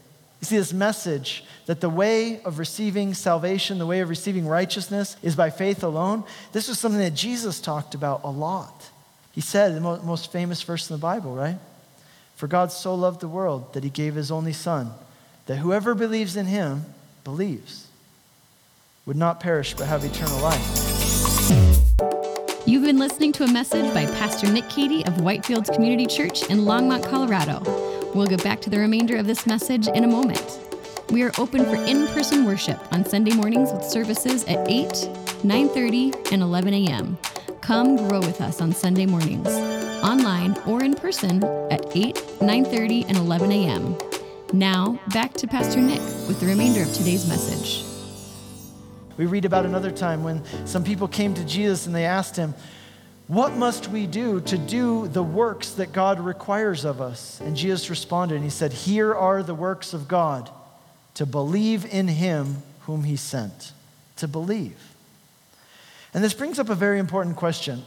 You 0.42 0.46
see, 0.46 0.56
this 0.56 0.72
message 0.72 1.44
that 1.66 1.80
the 1.80 1.88
way 1.88 2.42
of 2.42 2.58
receiving 2.58 3.14
salvation, 3.14 3.78
the 3.78 3.87
way 3.87 4.00
of 4.00 4.08
receiving 4.08 4.44
righteousness 4.44 5.16
is 5.22 5.37
by 5.37 5.50
faith 5.50 5.84
alone, 5.84 6.25
this 6.52 6.66
was 6.66 6.80
something 6.80 7.00
that 7.00 7.14
Jesus 7.14 7.61
talked 7.61 7.94
about 7.94 8.22
a 8.25 8.30
lot. 8.30 8.90
He 9.30 9.40
said, 9.40 9.76
the 9.76 9.80
most 9.80 10.32
famous 10.32 10.61
verse 10.61 10.90
in 10.90 10.96
the 10.96 11.00
Bible, 11.00 11.32
right? 11.37 11.58
For 12.34 12.49
God 12.49 12.72
so 12.72 12.92
loved 12.96 13.20
the 13.20 13.28
world 13.28 13.72
that 13.75 13.84
he 13.84 13.90
gave 13.90 14.16
his 14.16 14.32
only 14.32 14.52
Son, 14.52 14.90
that 15.46 15.58
whoever 15.58 15.94
believes 15.94 16.37
in 16.37 16.46
him 16.46 16.87
believes, 17.22 17.87
would 19.06 19.16
not 19.16 19.38
perish 19.38 19.75
but 19.75 19.87
have 19.87 20.04
eternal 20.04 20.40
life. 20.40 20.61
You've 22.66 22.82
been 22.82 22.99
listening 22.99 23.30
to 23.34 23.44
a 23.44 23.52
message 23.52 23.94
by 23.94 24.06
Pastor 24.06 24.50
Nick 24.50 24.68
Cady 24.68 25.06
of 25.06 25.14
Whitefields 25.14 25.72
Community 25.72 26.06
Church 26.06 26.50
in 26.50 26.62
Longmont, 26.62 27.08
Colorado. 27.08 27.91
We'll 28.14 28.26
get 28.26 28.45
back 28.45 28.61
to 28.62 28.71
the 28.71 28.78
remainder 28.78 29.16
of 29.16 29.26
this 29.26 29.47
message 29.47 29.88
in 29.88 30.04
a 30.04 30.07
moment. 30.07 30.61
We 31.11 31.23
are 31.23 31.33
open 31.38 31.64
for 31.64 31.76
in-person 31.76 32.45
worship 32.45 32.78
on 32.92 33.07
Sunday 33.07 33.35
mornings 33.35 33.73
with 33.73 33.83
services 33.85 34.45
at 34.45 34.69
8, 34.69 34.88
9:30, 35.42 36.31
and 36.31 36.42
11 36.42 36.75
a.m. 36.75 37.16
Come 37.62 37.97
grow 37.97 38.21
with 38.21 38.42
us 38.42 38.61
on 38.61 38.73
Sunday 38.73 39.07
mornings, 39.07 39.49
online 40.04 40.59
or 40.66 40.85
in 40.85 40.95
person 40.95 41.42
at 41.71 41.87
8, 41.97 42.16
9:30, 42.40 43.07
and 43.09 43.16
11 43.16 43.50
a.m. 43.50 43.97
Now, 44.52 45.00
back 45.14 45.33
to 45.35 45.47
Pastor 45.47 45.81
Nick 45.81 46.00
with 46.28 46.38
the 46.38 46.47
remainder 46.47 46.83
of 46.83 46.92
today's 46.92 47.26
message. 47.26 47.83
We 49.16 49.25
read 49.25 49.47
about 49.47 49.64
another 49.64 49.90
time 49.90 50.23
when 50.23 50.42
some 50.66 50.85
people 50.85 51.09
came 51.09 51.33
to 51.33 51.45
Jesus 51.47 51.87
and 51.87 51.95
they 51.95 52.04
asked 52.04 52.37
him, 52.37 52.52
what 53.32 53.54
must 53.54 53.88
we 53.88 54.06
do 54.06 54.42
to 54.42 54.58
do 54.58 55.08
the 55.08 55.22
works 55.22 55.70
that 55.72 55.90
God 55.90 56.20
requires 56.20 56.84
of 56.84 57.00
us? 57.00 57.40
And 57.40 57.56
Jesus 57.56 57.88
responded 57.88 58.34
and 58.34 58.44
he 58.44 58.50
said, 58.50 58.74
Here 58.74 59.14
are 59.14 59.42
the 59.42 59.54
works 59.54 59.94
of 59.94 60.06
God 60.06 60.50
to 61.14 61.24
believe 61.24 61.86
in 61.86 62.08
him 62.08 62.62
whom 62.80 63.04
he 63.04 63.16
sent. 63.16 63.72
To 64.16 64.28
believe. 64.28 64.76
And 66.12 66.22
this 66.22 66.34
brings 66.34 66.58
up 66.58 66.68
a 66.68 66.74
very 66.74 66.98
important 66.98 67.36
question. 67.36 67.84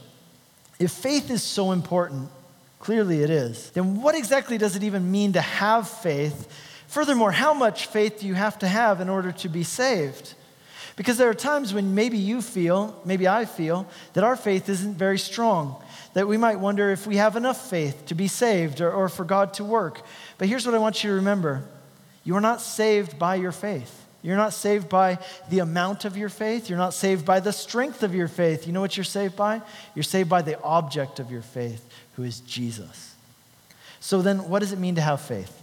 If 0.80 0.90
faith 0.90 1.30
is 1.30 1.44
so 1.44 1.70
important, 1.70 2.28
clearly 2.80 3.22
it 3.22 3.30
is, 3.30 3.70
then 3.70 4.02
what 4.02 4.16
exactly 4.16 4.58
does 4.58 4.74
it 4.74 4.82
even 4.82 5.12
mean 5.12 5.34
to 5.34 5.40
have 5.40 5.88
faith? 5.88 6.52
Furthermore, 6.88 7.30
how 7.30 7.54
much 7.54 7.86
faith 7.86 8.18
do 8.18 8.26
you 8.26 8.34
have 8.34 8.58
to 8.58 8.66
have 8.66 9.00
in 9.00 9.08
order 9.08 9.30
to 9.30 9.48
be 9.48 9.62
saved? 9.62 10.34
Because 10.96 11.18
there 11.18 11.28
are 11.28 11.34
times 11.34 11.74
when 11.74 11.94
maybe 11.94 12.16
you 12.16 12.40
feel, 12.40 12.98
maybe 13.04 13.28
I 13.28 13.44
feel, 13.44 13.86
that 14.14 14.24
our 14.24 14.34
faith 14.34 14.68
isn't 14.70 14.94
very 14.94 15.18
strong, 15.18 15.82
that 16.14 16.26
we 16.26 16.38
might 16.38 16.58
wonder 16.58 16.90
if 16.90 17.06
we 17.06 17.16
have 17.16 17.36
enough 17.36 17.68
faith 17.68 18.06
to 18.06 18.14
be 18.14 18.28
saved 18.28 18.80
or, 18.80 18.90
or 18.90 19.10
for 19.10 19.24
God 19.24 19.52
to 19.54 19.64
work. 19.64 20.00
But 20.38 20.48
here's 20.48 20.64
what 20.64 20.74
I 20.74 20.78
want 20.78 21.04
you 21.04 21.10
to 21.10 21.16
remember 21.16 21.64
you 22.24 22.34
are 22.34 22.40
not 22.40 22.60
saved 22.60 23.18
by 23.18 23.36
your 23.36 23.52
faith. 23.52 24.04
You're 24.22 24.36
not 24.36 24.54
saved 24.54 24.88
by 24.88 25.18
the 25.50 25.60
amount 25.60 26.04
of 26.04 26.16
your 26.16 26.28
faith. 26.28 26.68
You're 26.68 26.78
not 26.78 26.94
saved 26.94 27.24
by 27.24 27.38
the 27.38 27.52
strength 27.52 28.02
of 28.02 28.12
your 28.12 28.26
faith. 28.26 28.66
You 28.66 28.72
know 28.72 28.80
what 28.80 28.96
you're 28.96 29.04
saved 29.04 29.36
by? 29.36 29.62
You're 29.94 30.02
saved 30.02 30.28
by 30.28 30.42
the 30.42 30.60
object 30.62 31.20
of 31.20 31.30
your 31.30 31.42
faith, 31.42 31.88
who 32.16 32.24
is 32.24 32.40
Jesus. 32.40 33.14
So 34.00 34.22
then, 34.22 34.48
what 34.48 34.60
does 34.60 34.72
it 34.72 34.80
mean 34.80 34.96
to 34.96 35.00
have 35.00 35.20
faith? 35.20 35.62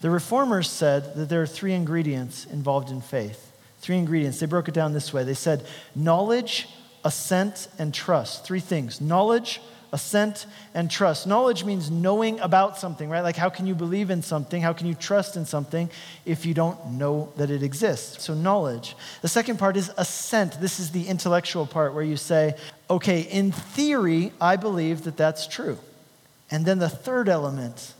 The 0.00 0.10
reformers 0.10 0.70
said 0.70 1.16
that 1.16 1.28
there 1.28 1.42
are 1.42 1.46
three 1.46 1.72
ingredients 1.72 2.46
involved 2.46 2.90
in 2.90 3.00
faith. 3.00 3.50
Three 3.80 3.96
ingredients. 3.96 4.40
They 4.40 4.46
broke 4.46 4.68
it 4.68 4.74
down 4.74 4.92
this 4.92 5.12
way. 5.12 5.24
They 5.24 5.34
said 5.34 5.64
knowledge, 5.94 6.68
assent, 7.04 7.68
and 7.78 7.94
trust. 7.94 8.44
Three 8.44 8.60
things 8.60 9.00
knowledge, 9.00 9.60
assent, 9.92 10.46
and 10.74 10.90
trust. 10.90 11.26
Knowledge 11.26 11.64
means 11.64 11.90
knowing 11.90 12.38
about 12.40 12.76
something, 12.76 13.08
right? 13.08 13.22
Like, 13.22 13.36
how 13.36 13.48
can 13.48 13.66
you 13.66 13.74
believe 13.74 14.10
in 14.10 14.22
something? 14.22 14.60
How 14.60 14.72
can 14.72 14.86
you 14.86 14.94
trust 14.94 15.36
in 15.36 15.46
something 15.46 15.90
if 16.24 16.44
you 16.44 16.54
don't 16.54 16.92
know 16.92 17.32
that 17.36 17.50
it 17.50 17.62
exists? 17.62 18.24
So, 18.24 18.34
knowledge. 18.34 18.96
The 19.22 19.28
second 19.28 19.58
part 19.58 19.76
is 19.76 19.90
assent. 19.96 20.60
This 20.60 20.80
is 20.80 20.90
the 20.90 21.06
intellectual 21.06 21.66
part 21.66 21.94
where 21.94 22.04
you 22.04 22.16
say, 22.16 22.54
okay, 22.90 23.20
in 23.22 23.52
theory, 23.52 24.32
I 24.40 24.56
believe 24.56 25.04
that 25.04 25.16
that's 25.16 25.46
true. 25.46 25.78
And 26.50 26.64
then 26.64 26.78
the 26.78 26.88
third 26.88 27.28
element 27.28 27.94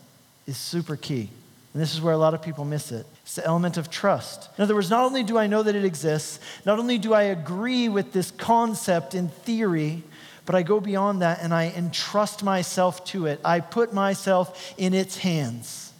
is 0.46 0.56
super 0.56 0.96
key. 0.96 1.30
And 1.78 1.82
this 1.84 1.94
is 1.94 2.00
where 2.00 2.12
a 2.12 2.18
lot 2.18 2.34
of 2.34 2.42
people 2.42 2.64
miss 2.64 2.90
it. 2.90 3.06
It's 3.22 3.36
the 3.36 3.46
element 3.46 3.76
of 3.76 3.88
trust. 3.88 4.50
In 4.58 4.64
other 4.64 4.74
words, 4.74 4.90
not 4.90 5.04
only 5.04 5.22
do 5.22 5.38
I 5.38 5.46
know 5.46 5.62
that 5.62 5.76
it 5.76 5.84
exists, 5.84 6.40
not 6.64 6.80
only 6.80 6.98
do 6.98 7.14
I 7.14 7.22
agree 7.22 7.88
with 7.88 8.12
this 8.12 8.32
concept 8.32 9.14
in 9.14 9.28
theory, 9.28 10.02
but 10.44 10.56
I 10.56 10.64
go 10.64 10.80
beyond 10.80 11.22
that 11.22 11.40
and 11.40 11.54
I 11.54 11.72
entrust 11.76 12.42
myself 12.42 13.04
to 13.04 13.26
it. 13.26 13.38
I 13.44 13.60
put 13.60 13.92
myself 13.92 14.74
in 14.76 14.92
its 14.92 15.18
hands. 15.18 15.92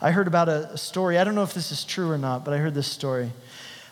I 0.00 0.10
heard 0.10 0.26
about 0.26 0.48
a 0.48 0.78
story, 0.78 1.18
I 1.18 1.24
don't 1.24 1.34
know 1.34 1.42
if 1.42 1.52
this 1.52 1.70
is 1.70 1.84
true 1.84 2.10
or 2.10 2.16
not, 2.16 2.42
but 2.42 2.54
I 2.54 2.56
heard 2.56 2.72
this 2.72 2.90
story 2.90 3.30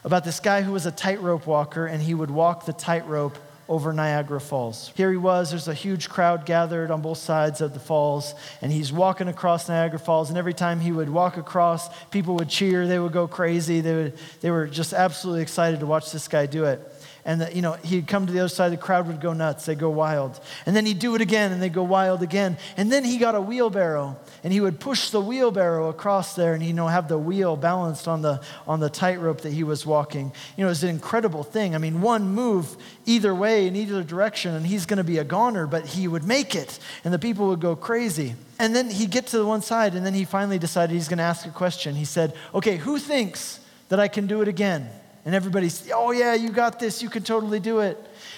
about 0.04 0.24
this 0.24 0.40
guy 0.40 0.62
who 0.62 0.72
was 0.72 0.86
a 0.86 0.90
tightrope 0.90 1.46
walker 1.46 1.84
and 1.84 2.02
he 2.02 2.14
would 2.14 2.30
walk 2.30 2.64
the 2.64 2.72
tightrope 2.72 3.36
over 3.72 3.90
Niagara 3.94 4.38
Falls. 4.38 4.92
Here 4.94 5.10
he 5.10 5.16
was, 5.16 5.48
there's 5.48 5.66
a 5.66 5.72
huge 5.72 6.10
crowd 6.10 6.44
gathered 6.44 6.90
on 6.90 7.00
both 7.00 7.16
sides 7.16 7.62
of 7.62 7.72
the 7.72 7.80
falls, 7.80 8.34
and 8.60 8.70
he's 8.70 8.92
walking 8.92 9.28
across 9.28 9.66
Niagara 9.66 9.98
Falls. 9.98 10.28
And 10.28 10.36
every 10.36 10.52
time 10.52 10.78
he 10.78 10.92
would 10.92 11.08
walk 11.08 11.38
across, 11.38 11.88
people 12.10 12.34
would 12.34 12.50
cheer, 12.50 12.86
they 12.86 12.98
would 12.98 13.12
go 13.12 13.26
crazy, 13.26 13.80
they, 13.80 13.94
would, 13.94 14.18
they 14.42 14.50
were 14.50 14.66
just 14.66 14.92
absolutely 14.92 15.40
excited 15.40 15.80
to 15.80 15.86
watch 15.86 16.12
this 16.12 16.28
guy 16.28 16.44
do 16.44 16.64
it. 16.64 16.86
And, 17.24 17.40
the, 17.40 17.54
you 17.54 17.62
know, 17.62 17.74
he'd 17.84 18.08
come 18.08 18.26
to 18.26 18.32
the 18.32 18.40
other 18.40 18.48
side, 18.48 18.72
the 18.72 18.76
crowd 18.76 19.06
would 19.06 19.20
go 19.20 19.32
nuts, 19.32 19.66
they'd 19.66 19.78
go 19.78 19.90
wild. 19.90 20.40
And 20.66 20.74
then 20.74 20.84
he'd 20.84 20.98
do 20.98 21.14
it 21.14 21.20
again, 21.20 21.52
and 21.52 21.62
they'd 21.62 21.72
go 21.72 21.84
wild 21.84 22.20
again. 22.20 22.56
And 22.76 22.90
then 22.90 23.04
he 23.04 23.18
got 23.18 23.36
a 23.36 23.40
wheelbarrow, 23.40 24.16
and 24.42 24.52
he 24.52 24.60
would 24.60 24.80
push 24.80 25.10
the 25.10 25.20
wheelbarrow 25.20 25.88
across 25.88 26.34
there, 26.34 26.54
and, 26.54 26.64
you 26.64 26.72
know, 26.72 26.88
have 26.88 27.06
the 27.06 27.18
wheel 27.18 27.56
balanced 27.56 28.08
on 28.08 28.22
the, 28.22 28.40
on 28.66 28.80
the 28.80 28.90
tightrope 28.90 29.42
that 29.42 29.52
he 29.52 29.62
was 29.62 29.86
walking. 29.86 30.32
You 30.56 30.62
know, 30.64 30.66
it 30.66 30.70
was 30.70 30.82
an 30.82 30.90
incredible 30.90 31.44
thing. 31.44 31.76
I 31.76 31.78
mean, 31.78 32.00
one 32.00 32.28
move 32.28 32.76
either 33.06 33.32
way, 33.32 33.68
in 33.68 33.76
either 33.76 34.02
direction, 34.02 34.54
and 34.54 34.66
he's 34.66 34.84
going 34.84 34.98
to 34.98 35.04
be 35.04 35.18
a 35.18 35.24
goner, 35.24 35.68
but 35.68 35.86
he 35.86 36.08
would 36.08 36.24
make 36.24 36.56
it, 36.56 36.80
and 37.04 37.14
the 37.14 37.20
people 37.20 37.48
would 37.48 37.60
go 37.60 37.76
crazy. 37.76 38.34
And 38.58 38.74
then 38.74 38.90
he'd 38.90 39.10
get 39.10 39.28
to 39.28 39.38
the 39.38 39.46
one 39.46 39.62
side, 39.62 39.94
and 39.94 40.04
then 40.04 40.14
he 40.14 40.24
finally 40.24 40.58
decided 40.58 40.92
he's 40.92 41.08
going 41.08 41.18
to 41.18 41.24
ask 41.24 41.46
a 41.46 41.50
question. 41.50 41.94
He 41.94 42.04
said, 42.04 42.34
Okay, 42.52 42.78
who 42.78 42.98
thinks 42.98 43.60
that 43.90 44.00
I 44.00 44.08
can 44.08 44.26
do 44.26 44.42
it 44.42 44.48
again? 44.48 44.88
And 45.24 45.34
everybody's, 45.34 45.90
oh, 45.92 46.10
yeah, 46.10 46.34
you 46.34 46.50
got 46.50 46.80
this. 46.80 47.02
You 47.02 47.08
can 47.08 47.22
totally 47.22 47.60
do 47.60 47.80
it. 47.80 47.96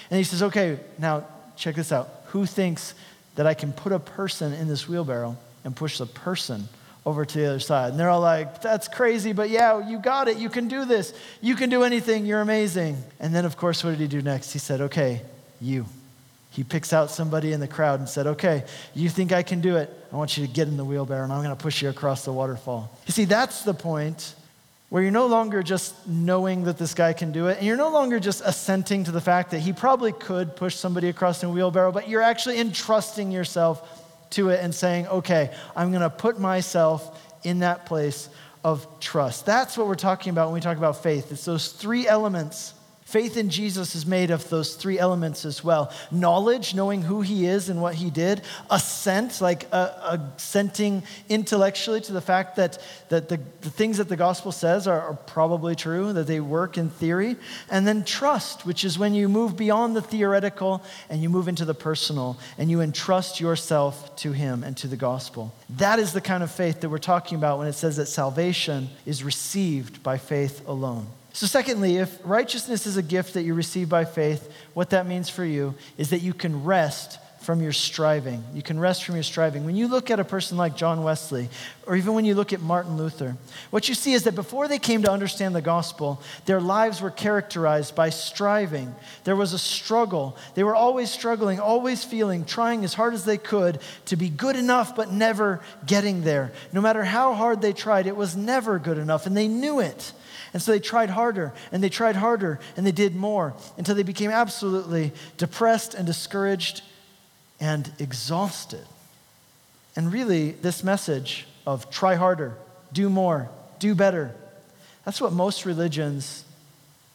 And 0.09 0.17
he 0.17 0.23
says, 0.23 0.43
okay, 0.43 0.79
now 0.97 1.25
check 1.55 1.75
this 1.75 1.91
out. 1.91 2.09
Who 2.27 2.45
thinks 2.45 2.93
that 3.35 3.47
I 3.47 3.53
can 3.53 3.73
put 3.73 3.91
a 3.91 3.99
person 3.99 4.53
in 4.53 4.67
this 4.67 4.87
wheelbarrow 4.87 5.35
and 5.63 5.75
push 5.75 5.97
the 5.97 6.05
person 6.05 6.67
over 7.05 7.25
to 7.25 7.37
the 7.37 7.47
other 7.47 7.59
side? 7.59 7.91
And 7.91 7.99
they're 7.99 8.09
all 8.09 8.21
like, 8.21 8.61
that's 8.61 8.87
crazy, 8.87 9.33
but 9.33 9.49
yeah, 9.49 9.87
you 9.87 9.97
got 9.97 10.27
it. 10.27 10.37
You 10.37 10.49
can 10.49 10.67
do 10.67 10.85
this. 10.85 11.13
You 11.41 11.55
can 11.55 11.69
do 11.69 11.83
anything. 11.83 12.25
You're 12.25 12.41
amazing. 12.41 12.97
And 13.19 13.33
then, 13.33 13.45
of 13.45 13.57
course, 13.57 13.83
what 13.83 13.91
did 13.91 13.99
he 13.99 14.07
do 14.07 14.21
next? 14.21 14.53
He 14.53 14.59
said, 14.59 14.81
okay, 14.81 15.21
you. 15.59 15.85
He 16.55 16.63
picks 16.63 16.93
out 16.93 17.11
somebody 17.11 17.51
in 17.51 17.59
the 17.59 17.67
crowd 17.67 17.99
and 17.99 18.07
said, 18.07 18.27
Okay, 18.27 18.63
you 18.93 19.09
think 19.09 19.33
I 19.33 19.43
can 19.43 19.59
do 19.59 19.75
it? 19.75 19.93
I 20.13 20.15
want 20.15 20.37
you 20.37 20.47
to 20.47 20.53
get 20.53 20.69
in 20.69 20.77
the 20.77 20.85
wheelbarrow 20.85 21.25
and 21.25 21.33
I'm 21.33 21.43
going 21.43 21.53
to 21.53 21.61
push 21.61 21.81
you 21.81 21.89
across 21.89 22.23
the 22.23 22.31
waterfall. 22.31 22.97
You 23.07 23.11
see, 23.11 23.25
that's 23.25 23.63
the 23.63 23.73
point 23.73 24.35
where 24.95 25.03
you're 25.03 25.11
no 25.11 25.25
longer 25.25 25.61
just 25.61 26.07
knowing 26.07 26.63
that 26.63 26.77
this 26.77 26.93
guy 26.93 27.11
can 27.11 27.33
do 27.33 27.47
it, 27.47 27.57
and 27.57 27.67
you're 27.67 27.75
no 27.75 27.89
longer 27.89 28.17
just 28.17 28.41
assenting 28.45 29.03
to 29.03 29.11
the 29.11 29.19
fact 29.19 29.51
that 29.51 29.59
he 29.59 29.73
probably 29.73 30.13
could 30.13 30.55
push 30.55 30.73
somebody 30.73 31.09
across 31.09 31.43
in 31.43 31.49
a 31.49 31.51
wheelbarrow, 31.51 31.91
but 31.91 32.07
you're 32.07 32.21
actually 32.21 32.61
entrusting 32.61 33.29
yourself 33.29 34.05
to 34.29 34.47
it 34.51 34.61
and 34.63 34.73
saying, 34.73 35.05
Okay, 35.07 35.53
I'm 35.75 35.91
to 35.99 36.09
put 36.09 36.39
myself 36.39 37.21
in 37.43 37.59
that 37.59 37.85
place 37.85 38.29
of 38.63 38.87
trust. 39.01 39.45
That's 39.45 39.77
what 39.77 39.87
we're 39.87 39.95
talking 39.95 40.29
about 40.29 40.47
when 40.47 40.53
we 40.53 40.61
talk 40.61 40.77
about 40.77 41.03
faith. 41.03 41.29
It's 41.29 41.43
those 41.43 41.73
three 41.73 42.07
elements 42.07 42.73
Faith 43.05 43.37
in 43.37 43.51
Jesus 43.51 43.93
is 43.93 44.03
made 44.03 44.31
of 44.31 44.49
those 44.49 44.73
three 44.73 44.97
elements 44.97 45.45
as 45.45 45.63
well 45.63 45.93
knowledge, 46.09 46.73
knowing 46.73 47.03
who 47.03 47.21
he 47.21 47.45
is 47.45 47.69
and 47.69 47.79
what 47.79 47.93
he 47.93 48.09
did, 48.09 48.41
assent, 48.71 49.41
like 49.41 49.67
uh, 49.71 50.17
assenting 50.35 51.03
intellectually 51.29 52.01
to 52.01 52.11
the 52.11 52.19
fact 52.19 52.55
that, 52.55 52.79
that 53.09 53.29
the, 53.29 53.39
the 53.61 53.69
things 53.69 53.97
that 53.97 54.09
the 54.09 54.15
gospel 54.15 54.51
says 54.51 54.87
are, 54.87 54.99
are 54.99 55.13
probably 55.13 55.75
true, 55.75 56.13
that 56.13 56.25
they 56.25 56.39
work 56.39 56.79
in 56.79 56.89
theory, 56.89 57.35
and 57.69 57.87
then 57.87 58.03
trust, 58.03 58.65
which 58.65 58.83
is 58.83 58.97
when 58.97 59.13
you 59.13 59.29
move 59.29 59.55
beyond 59.55 59.95
the 59.95 60.01
theoretical 60.01 60.83
and 61.07 61.21
you 61.21 61.29
move 61.29 61.47
into 61.47 61.63
the 61.63 61.75
personal 61.75 62.39
and 62.57 62.71
you 62.71 62.81
entrust 62.81 63.39
yourself 63.39 64.15
to 64.15 64.31
him 64.31 64.63
and 64.63 64.75
to 64.77 64.87
the 64.87 64.97
gospel. 64.97 65.53
That 65.69 65.99
is 65.99 66.11
the 66.11 66.21
kind 66.21 66.41
of 66.41 66.49
faith 66.49 66.81
that 66.81 66.89
we're 66.89 66.97
talking 66.97 67.37
about 67.37 67.59
when 67.59 67.67
it 67.67 67.73
says 67.73 67.97
that 67.97 68.07
salvation 68.07 68.89
is 69.05 69.23
received 69.23 70.01
by 70.01 70.17
faith 70.17 70.67
alone. 70.67 71.05
So, 71.35 71.47
secondly, 71.47 71.97
if 71.97 72.17
righteousness 72.23 72.87
is 72.87 72.95
a 72.95 73.03
gift 73.03 73.33
that 73.33 73.43
you 73.43 73.55
receive 73.55 73.89
by 73.89 74.05
faith, 74.05 74.49
what 74.73 74.91
that 74.91 75.05
means 75.05 75.29
for 75.29 75.43
you 75.43 75.75
is 75.97 76.11
that 76.11 76.21
you 76.21 76.33
can 76.33 76.63
rest 76.63 77.19
from 77.41 77.61
your 77.61 77.73
striving. 77.73 78.41
You 78.53 78.61
can 78.61 78.79
rest 78.79 79.03
from 79.03 79.15
your 79.15 79.23
striving. 79.23 79.65
When 79.65 79.75
you 79.75 79.89
look 79.89 80.09
at 80.09 80.21
a 80.21 80.23
person 80.23 80.55
like 80.55 80.77
John 80.77 81.03
Wesley, 81.03 81.49
or 81.85 81.97
even 81.97 82.13
when 82.13 82.23
you 82.23 82.35
look 82.35 82.53
at 82.53 82.61
Martin 82.61 82.95
Luther, 82.95 83.35
what 83.69 83.89
you 83.89 83.95
see 83.95 84.13
is 84.13 84.23
that 84.23 84.33
before 84.33 84.69
they 84.69 84.79
came 84.79 85.01
to 85.01 85.11
understand 85.11 85.53
the 85.53 85.61
gospel, 85.61 86.21
their 86.45 86.61
lives 86.61 87.01
were 87.01 87.11
characterized 87.11 87.95
by 87.95 88.11
striving. 88.11 88.95
There 89.25 89.35
was 89.35 89.51
a 89.51 89.59
struggle. 89.59 90.37
They 90.53 90.63
were 90.63 90.73
always 90.73 91.11
struggling, 91.11 91.59
always 91.59 92.05
feeling, 92.05 92.45
trying 92.45 92.85
as 92.85 92.93
hard 92.93 93.13
as 93.13 93.25
they 93.25 93.37
could 93.37 93.79
to 94.05 94.15
be 94.15 94.29
good 94.29 94.55
enough, 94.55 94.95
but 94.95 95.11
never 95.11 95.59
getting 95.85 96.23
there. 96.23 96.53
No 96.71 96.79
matter 96.79 97.03
how 97.03 97.33
hard 97.33 97.61
they 97.61 97.73
tried, 97.73 98.07
it 98.07 98.15
was 98.15 98.37
never 98.37 98.79
good 98.79 98.97
enough, 98.97 99.25
and 99.25 99.35
they 99.35 99.49
knew 99.49 99.81
it. 99.81 100.13
And 100.55 100.61
so 100.61 100.71
they 100.71 100.79
tried 100.79 101.09
harder 101.09 101.51
and 101.73 101.83
they 101.83 101.89
tried 101.89 102.15
harder 102.15 102.61
and 102.77 102.87
they 102.87 102.93
did 102.93 103.13
more 103.13 103.53
until 103.77 103.93
they 103.93 104.03
became 104.03 104.31
absolutely 104.31 105.11
depressed 105.35 105.93
and 105.95 106.07
discouraged 106.07 106.81
and 107.59 107.91
exhausted. 107.99 108.85
And 109.97 110.13
really, 110.13 110.51
this 110.51 110.81
message 110.81 111.45
of 111.67 111.89
try 111.89 112.15
harder, 112.15 112.55
do 112.93 113.09
more, 113.09 113.49
do 113.79 113.95
better, 113.95 114.33
that's 115.03 115.19
what 115.19 115.33
most 115.33 115.65
religions 115.65 116.45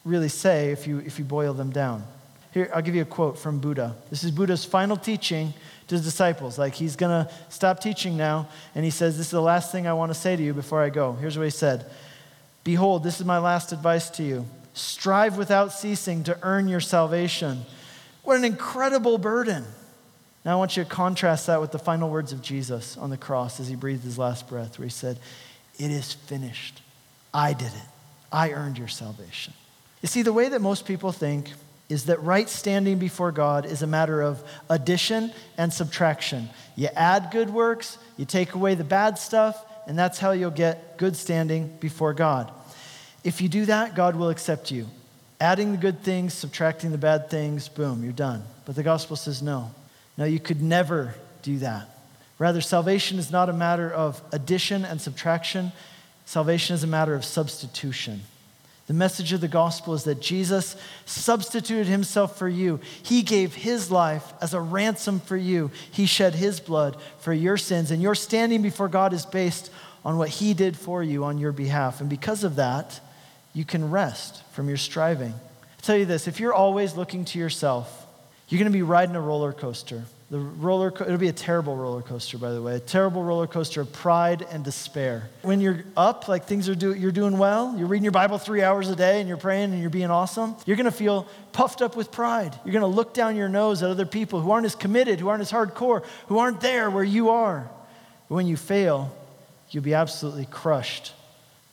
really 0.05 0.29
say 0.29 0.73
if 0.73 0.87
you, 0.87 0.99
if 0.99 1.19
you 1.19 1.25
boil 1.25 1.55
them 1.55 1.71
down. 1.71 2.05
Here, 2.53 2.71
I'll 2.75 2.83
give 2.83 2.95
you 2.95 3.03
a 3.03 3.07
quote 3.07 3.39
from 3.39 3.59
Buddha. 3.59 3.97
This 4.11 4.23
is 4.23 4.33
Buddha's 4.33 4.67
final 4.67 4.99
teaching 4.99 5.55
to 5.89 5.95
his 5.95 6.05
disciples. 6.05 6.59
Like, 6.59 6.75
he's 6.75 6.95
going 6.95 7.25
to 7.25 7.33
stop 7.49 7.81
teaching 7.81 8.19
now, 8.19 8.49
and 8.75 8.85
he 8.85 8.91
says, 8.91 9.17
This 9.17 9.29
is 9.29 9.33
the 9.33 9.41
last 9.41 9.73
thing 9.73 9.87
I 9.87 9.95
want 9.95 10.11
to 10.13 10.19
say 10.19 10.37
to 10.37 10.43
you 10.43 10.53
before 10.53 10.83
I 10.83 10.91
go. 10.91 11.15
Here's 11.15 11.39
what 11.39 11.45
he 11.45 11.51
said 11.51 11.87
Behold, 12.71 13.03
this 13.03 13.19
is 13.19 13.27
my 13.27 13.39
last 13.39 13.73
advice 13.73 14.11
to 14.11 14.23
you 14.23 14.47
strive 14.75 15.37
without 15.37 15.73
ceasing 15.73 16.23
to 16.23 16.39
earn 16.45 16.69
your 16.69 16.79
salvation. 16.79 17.63
What 18.23 18.39
an 18.39 18.45
incredible 18.45 19.19
burden. 19.19 19.65
Now, 20.45 20.53
I 20.53 20.55
want 20.55 20.77
you 20.77 20.85
to 20.85 20.89
contrast 20.89 21.49
that 21.49 21.61
with 21.61 21.73
the 21.73 21.81
final 21.81 22.09
words 22.09 22.33
of 22.33 22.43
Jesus 22.43 22.97
on 22.97 23.11
the 23.11 23.17
cross 23.17 23.59
as 23.59 23.67
he 23.67 23.75
breathed 23.75 24.05
his 24.05 24.19
last 24.19 24.49
breath, 24.49 24.79
where 24.79 24.87
he 24.87 24.91
said, 24.91 25.19
It 25.81 25.91
is 25.91 26.13
finished. 26.13 26.81
I 27.35 27.55
did 27.55 27.73
it. 27.73 27.89
I 28.31 28.53
earned 28.53 28.79
your 28.79 28.87
salvation. 28.87 29.53
You 30.01 30.07
see, 30.07 30.23
the 30.23 30.33
way 30.33 30.49
that 30.49 30.61
most 30.61 30.87
people 30.87 31.11
think 31.11 31.51
is 31.89 32.05
that 32.05 32.23
right 32.23 32.49
standing 32.49 33.01
before 33.01 33.33
God 33.33 33.67
is 33.67 33.83
a 33.83 33.89
matter 33.89 34.23
of 34.23 34.45
addition 34.69 35.33
and 35.59 35.73
subtraction. 35.73 36.49
You 36.77 36.87
add 36.95 37.33
good 37.33 37.51
works, 37.51 37.99
you 38.17 38.27
take 38.27 38.55
away 38.55 38.77
the 38.77 38.85
bad 38.85 39.19
stuff, 39.19 39.61
and 39.89 39.99
that's 39.99 40.21
how 40.21 40.31
you'll 40.31 40.53
get 40.53 40.99
good 40.99 41.17
standing 41.17 41.77
before 41.81 42.15
God. 42.15 42.53
If 43.25 43.41
you 43.41 43.49
do 43.49 43.67
that, 43.67 43.95
God 43.95 44.17
will 44.17 44.31
accept 44.31 44.71
you. 44.71 44.87
Adding 45.41 45.73
the 45.73 45.79
good 45.79 46.03
things, 46.03 46.35
subtracting 46.35 46.93
the 46.93 46.99
bad 46.99 47.31
things, 47.31 47.69
boom, 47.69 48.03
you're 48.03 48.13
done. 48.13 48.43
But 48.65 48.77
the 48.77 48.83
gospel 48.83 49.17
says 49.17 49.43
no. 49.43 49.71
No, 50.17 50.25
you 50.25 50.39
could 50.39 50.63
never 50.63 51.15
do 51.43 51.59
that. 51.59 51.89
Rather, 52.39 52.61
salvation 52.61 53.19
is 53.19 53.31
not 53.31 53.49
a 53.49 53.53
matter 53.53 53.91
of 53.91 54.23
addition 54.33 54.85
and 54.85 55.01
subtraction, 55.01 55.73
salvation 56.25 56.75
is 56.75 56.85
a 56.85 56.87
matter 56.87 57.15
of 57.15 57.25
substitution. 57.25 58.23
The 58.87 58.95
message 58.95 59.33
of 59.33 59.41
the 59.41 59.47
gospel 59.47 59.95
is 59.95 60.03
that 60.05 60.21
Jesus 60.21 60.75
substituted 61.07 61.87
himself 61.87 62.37
for 62.37 62.49
you. 62.49 62.81
He 63.05 63.23
gave 63.23 63.55
his 63.55 63.89
life 63.89 64.33
as 64.43 64.53
a 64.53 64.61
ransom 64.61 65.21
for 65.21 65.37
you. 65.37 65.71
He 65.93 66.07
shed 66.07 66.35
his 66.35 66.59
blood 66.59 66.97
for 67.21 67.33
your 67.33 67.57
sins. 67.57 67.93
And 67.93 68.03
your 68.03 68.17
standing 68.17 68.63
before 68.63 68.89
God 68.89 69.13
is 69.13 69.25
based 69.25 69.71
on 70.05 70.19
what 70.19 70.29
he 70.29 70.55
did 70.55 70.77
for 70.77 71.05
you 71.05 71.23
on 71.23 71.39
your 71.39 71.53
behalf. 71.53 72.01
And 72.01 72.11
because 72.11 72.43
of 72.43 72.57
that, 72.57 73.01
you 73.53 73.65
can 73.65 73.91
rest 73.91 74.43
from 74.53 74.69
your 74.69 74.77
striving. 74.77 75.33
I'll 75.33 75.83
tell 75.83 75.97
you 75.97 76.07
this 76.07 76.29
if 76.29 76.41
you're 76.41 76.55
always 76.55 76.97
looking 76.97 77.25
to 77.27 77.39
yourself, 77.39 78.07
you're 78.49 78.59
going 78.59 78.71
to 78.71 78.77
be 78.77 78.83
riding 78.83 79.17
a 79.17 79.21
roller 79.21 79.53
coaster. 79.53 80.05
The 80.31 80.39
roller 80.39 80.93
co- 80.93 81.05
it'll 81.05 81.19
be 81.19 81.29
a 81.29 81.33
terrible 81.33 81.75
roller 81.77 82.03
coaster, 82.03 82.39
by 82.39 82.53
the 82.53 82.63
way, 82.63 82.77
a 82.77 82.81
terrible 82.81 83.25
roller 83.25 83.49
coaster 83.49 83.81
of 83.81 83.93
pride 83.93 84.47
and 84.53 84.65
despair. 84.65 85.29
When 85.43 85.61
you're 85.61 85.83
up, 85.97 86.29
like 86.29 86.45
things 86.45 86.69
are 86.69 86.77
do, 86.77 86.95
you're 86.95 87.11
doing 87.11 87.37
well, 87.37 87.75
you're 87.77 87.89
reading 87.89 88.05
your 88.05 88.13
Bible 88.13 88.39
three 88.39 88.63
hours 88.63 88.89
a 88.89 88.95
day 88.95 89.19
and 89.19 89.29
you're 89.29 89.37
praying 89.37 89.73
and 89.73 89.81
you're 89.81 89.91
being 89.91 90.11
awesome, 90.11 90.55
you're 90.67 90.77
gonna 90.77 90.93
feel 90.93 91.27
puffed 91.51 91.83
up 91.83 91.97
with 91.97 92.13
pride. 92.13 92.57
You're 92.65 92.73
gonna 92.73 92.87
look 92.87 93.13
down 93.13 93.35
your 93.35 93.49
nose 93.49 93.83
at 93.83 93.91
other 93.91 94.07
people 94.07 94.41
who 94.41 94.53
aren't 94.53 94.67
as 94.67 94.77
committed, 94.77 95.19
who 95.19 95.29
aren't 95.29 95.41
as 95.41 95.51
hardcore, 95.51 96.05
who 96.29 96.39
aren't 96.39 96.61
there 96.61 96.91
where 96.91 97.03
you 97.03 97.31
are. 97.31 97.69
But 98.29 98.35
when 98.37 98.47
you 98.47 98.57
fail, 98.57 99.13
you'll 99.71 99.83
be 99.83 99.95
absolutely 99.95 100.47
crushed 100.47 101.13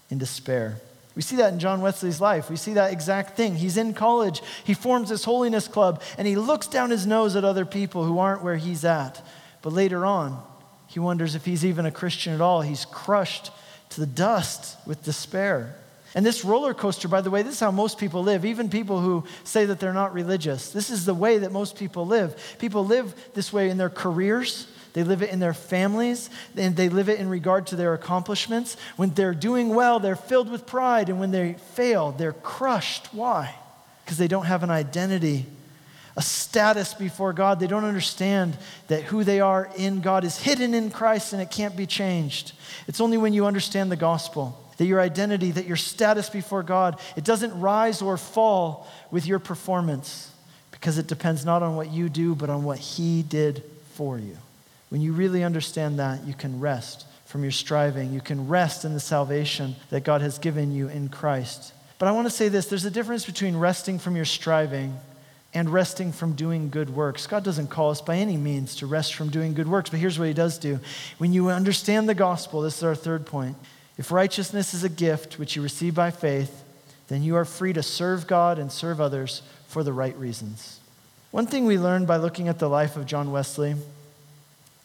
in 0.10 0.18
despair. 0.18 0.80
We 1.18 1.24
see 1.24 1.38
that 1.38 1.52
in 1.52 1.58
John 1.58 1.82
Wesley's 1.82 2.22
life. 2.22 2.48
We 2.48 2.58
see 2.58 2.74
that 2.74 2.94
exact 2.94 3.36
thing. 3.36 3.56
He's 3.56 3.76
in 3.76 3.96
college, 3.96 4.44
he 4.64 4.76
forms 4.76 5.10
this 5.10 5.24
holiness 5.24 5.68
club, 5.68 6.04
and 6.16 6.28
he 6.28 6.36
looks 6.36 6.68
down 6.68 6.92
his 6.92 7.08
nose 7.08 7.36
at 7.36 7.44
other 7.44 7.66
people 7.66 8.04
who 8.04 8.20
aren't 8.20 8.44
where 8.44 8.56
he's 8.56 8.86
at. 8.86 9.26
But 9.64 9.74
later 9.74 10.06
on, 10.06 10.40
he 10.86 11.00
wonders 11.00 11.34
if 11.34 11.44
he's 11.44 11.66
even 11.66 11.88
a 11.88 11.92
Christian 11.92 12.34
at 12.34 12.40
all. 12.40 12.62
He's 12.62 12.86
crushed 12.86 13.50
to 13.90 14.00
the 14.00 14.06
dust 14.06 14.78
with 14.86 15.04
despair. 15.04 15.76
And 16.14 16.24
this 16.24 16.46
roller 16.46 16.76
coaster, 16.76 17.08
by 17.08 17.22
the 17.22 17.32
way, 17.32 17.42
this 17.42 17.56
is 17.56 17.60
how 17.60 17.72
most 17.72 17.98
people 17.98 18.22
live, 18.22 18.46
even 18.46 18.70
people 18.70 19.02
who 19.02 19.24
say 19.44 19.66
that 19.66 19.80
they're 19.80 19.94
not 19.94 20.14
religious. 20.14 20.70
This 20.70 20.92
is 20.92 21.06
the 21.06 21.16
way 21.16 21.40
that 21.40 21.52
most 21.52 21.78
people 21.78 22.06
live. 22.06 22.56
People 22.60 22.86
live 22.86 23.16
this 23.34 23.52
way 23.52 23.72
in 23.72 23.78
their 23.78 23.90
careers, 23.90 24.68
they 24.98 25.04
live 25.04 25.22
it 25.22 25.30
in 25.30 25.38
their 25.38 25.54
families, 25.54 26.32
and 26.56 26.76
they 26.76 26.90
live 26.90 27.08
it 27.08 27.20
in 27.20 27.30
regard 27.30 27.68
to 27.68 27.76
their 27.76 27.94
accomplishments. 27.94 28.78
When 28.96 29.12
they're 29.12 29.36
doing 29.36 29.76
well, 29.76 30.00
they're 30.00 30.16
filled 30.16 30.50
with 30.50 30.66
pride, 30.66 31.10
and 31.10 31.20
when 31.20 31.30
they 31.30 31.54
fail, 31.76 32.14
they're 32.14 32.34
crushed. 32.34 33.14
Why? 33.14 33.54
Because 34.04 34.18
they 34.18 34.28
don't 34.28 34.48
have 34.48 34.64
an 34.64 34.72
identity, 34.72 35.46
a 36.16 36.24
status 36.24 36.96
before 36.96 37.32
God. 37.32 37.60
They 37.60 37.68
don't 37.68 37.84
understand 37.84 38.58
that 38.88 39.04
who 39.04 39.24
they 39.24 39.40
are 39.40 39.70
in 39.78 40.02
God 40.02 40.24
is 40.24 40.40
hidden 40.40 40.74
in 40.74 40.90
Christ 40.90 41.32
and 41.32 41.44
it 41.44 41.52
can't 41.52 41.78
be 41.78 41.86
changed. 41.86 42.54
It's 42.88 43.00
only 43.00 43.18
when 43.18 43.34
you 43.34 43.46
understand 43.46 43.92
the 43.92 43.98
gospel 43.98 44.60
that 44.78 44.86
your 44.86 45.00
identity, 45.00 45.52
that 45.52 45.68
your 45.68 45.78
status 45.78 46.28
before 46.28 46.64
God, 46.64 47.00
it 47.16 47.24
doesn't 47.24 47.60
rise 47.60 48.02
or 48.02 48.18
fall 48.18 48.88
with 49.12 49.28
your 49.28 49.38
performance 49.38 50.32
because 50.72 50.98
it 50.98 51.06
depends 51.06 51.46
not 51.46 51.62
on 51.62 51.76
what 51.76 51.92
you 51.92 52.10
do, 52.10 52.34
but 52.34 52.50
on 52.50 52.64
what 52.64 52.80
He 52.80 53.22
did 53.22 53.64
for 53.94 54.18
you. 54.18 54.38
When 54.90 55.02
you 55.02 55.14
really 55.14 55.44
understand 55.44 56.00
that, 56.00 56.26
you 56.26 56.34
can 56.34 56.60
rest 56.60 57.06
from 57.26 57.44
your 57.44 57.52
striving. 57.52 58.14
You 58.14 58.22
can 58.22 58.48
rest 58.48 58.86
in 58.86 58.94
the 58.94 59.00
salvation 59.00 59.76
that 59.90 60.04
God 60.04 60.22
has 60.22 60.40
given 60.40 60.72
you 60.72 60.88
in 60.88 61.10
Christ. 61.10 61.74
But 62.00 62.08
I 62.08 62.12
want 62.12 62.28
to 62.28 62.34
say 62.34 62.48
this 62.48 62.68
there's 62.68 62.86
a 62.86 62.92
difference 62.92 63.26
between 63.26 63.58
resting 63.58 64.00
from 64.00 64.16
your 64.16 64.26
striving 64.26 64.98
and 65.54 65.70
resting 65.70 66.12
from 66.12 66.34
doing 66.34 66.70
good 66.70 66.90
works. 66.90 67.28
God 67.28 67.44
doesn't 67.44 67.68
call 67.68 67.90
us 67.90 68.02
by 68.02 68.18
any 68.18 68.38
means 68.38 68.76
to 68.78 68.86
rest 68.86 69.16
from 69.16 69.30
doing 69.30 69.54
good 69.54 69.68
works, 69.68 69.90
but 69.90 70.00
here's 70.00 70.20
what 70.20 70.28
He 70.28 70.34
does 70.34 70.58
do. 70.58 70.80
When 71.18 71.34
you 71.34 71.50
understand 71.50 72.08
the 72.08 72.16
gospel, 72.16 72.62
this 72.62 72.78
is 72.78 72.84
our 72.84 72.96
third 72.96 73.26
point. 73.26 73.58
If 73.98 74.12
righteousness 74.12 74.74
is 74.74 74.84
a 74.84 74.90
gift 74.90 75.40
which 75.40 75.56
you 75.56 75.62
receive 75.62 75.96
by 75.96 76.12
faith, 76.12 76.64
then 77.08 77.24
you 77.24 77.36
are 77.36 77.46
free 77.46 77.74
to 77.74 77.84
serve 77.84 78.28
God 78.28 78.60
and 78.60 78.72
serve 78.72 79.02
others 79.02 79.42
for 79.68 79.84
the 79.84 79.94
right 79.94 80.16
reasons. 80.18 80.80
One 81.32 81.48
thing 81.48 81.66
we 81.66 81.80
learned 81.80 82.08
by 82.08 82.18
looking 82.18 82.48
at 82.48 82.60
the 82.60 82.70
life 82.70 82.96
of 82.96 83.06
John 83.06 83.32
Wesley 83.32 83.76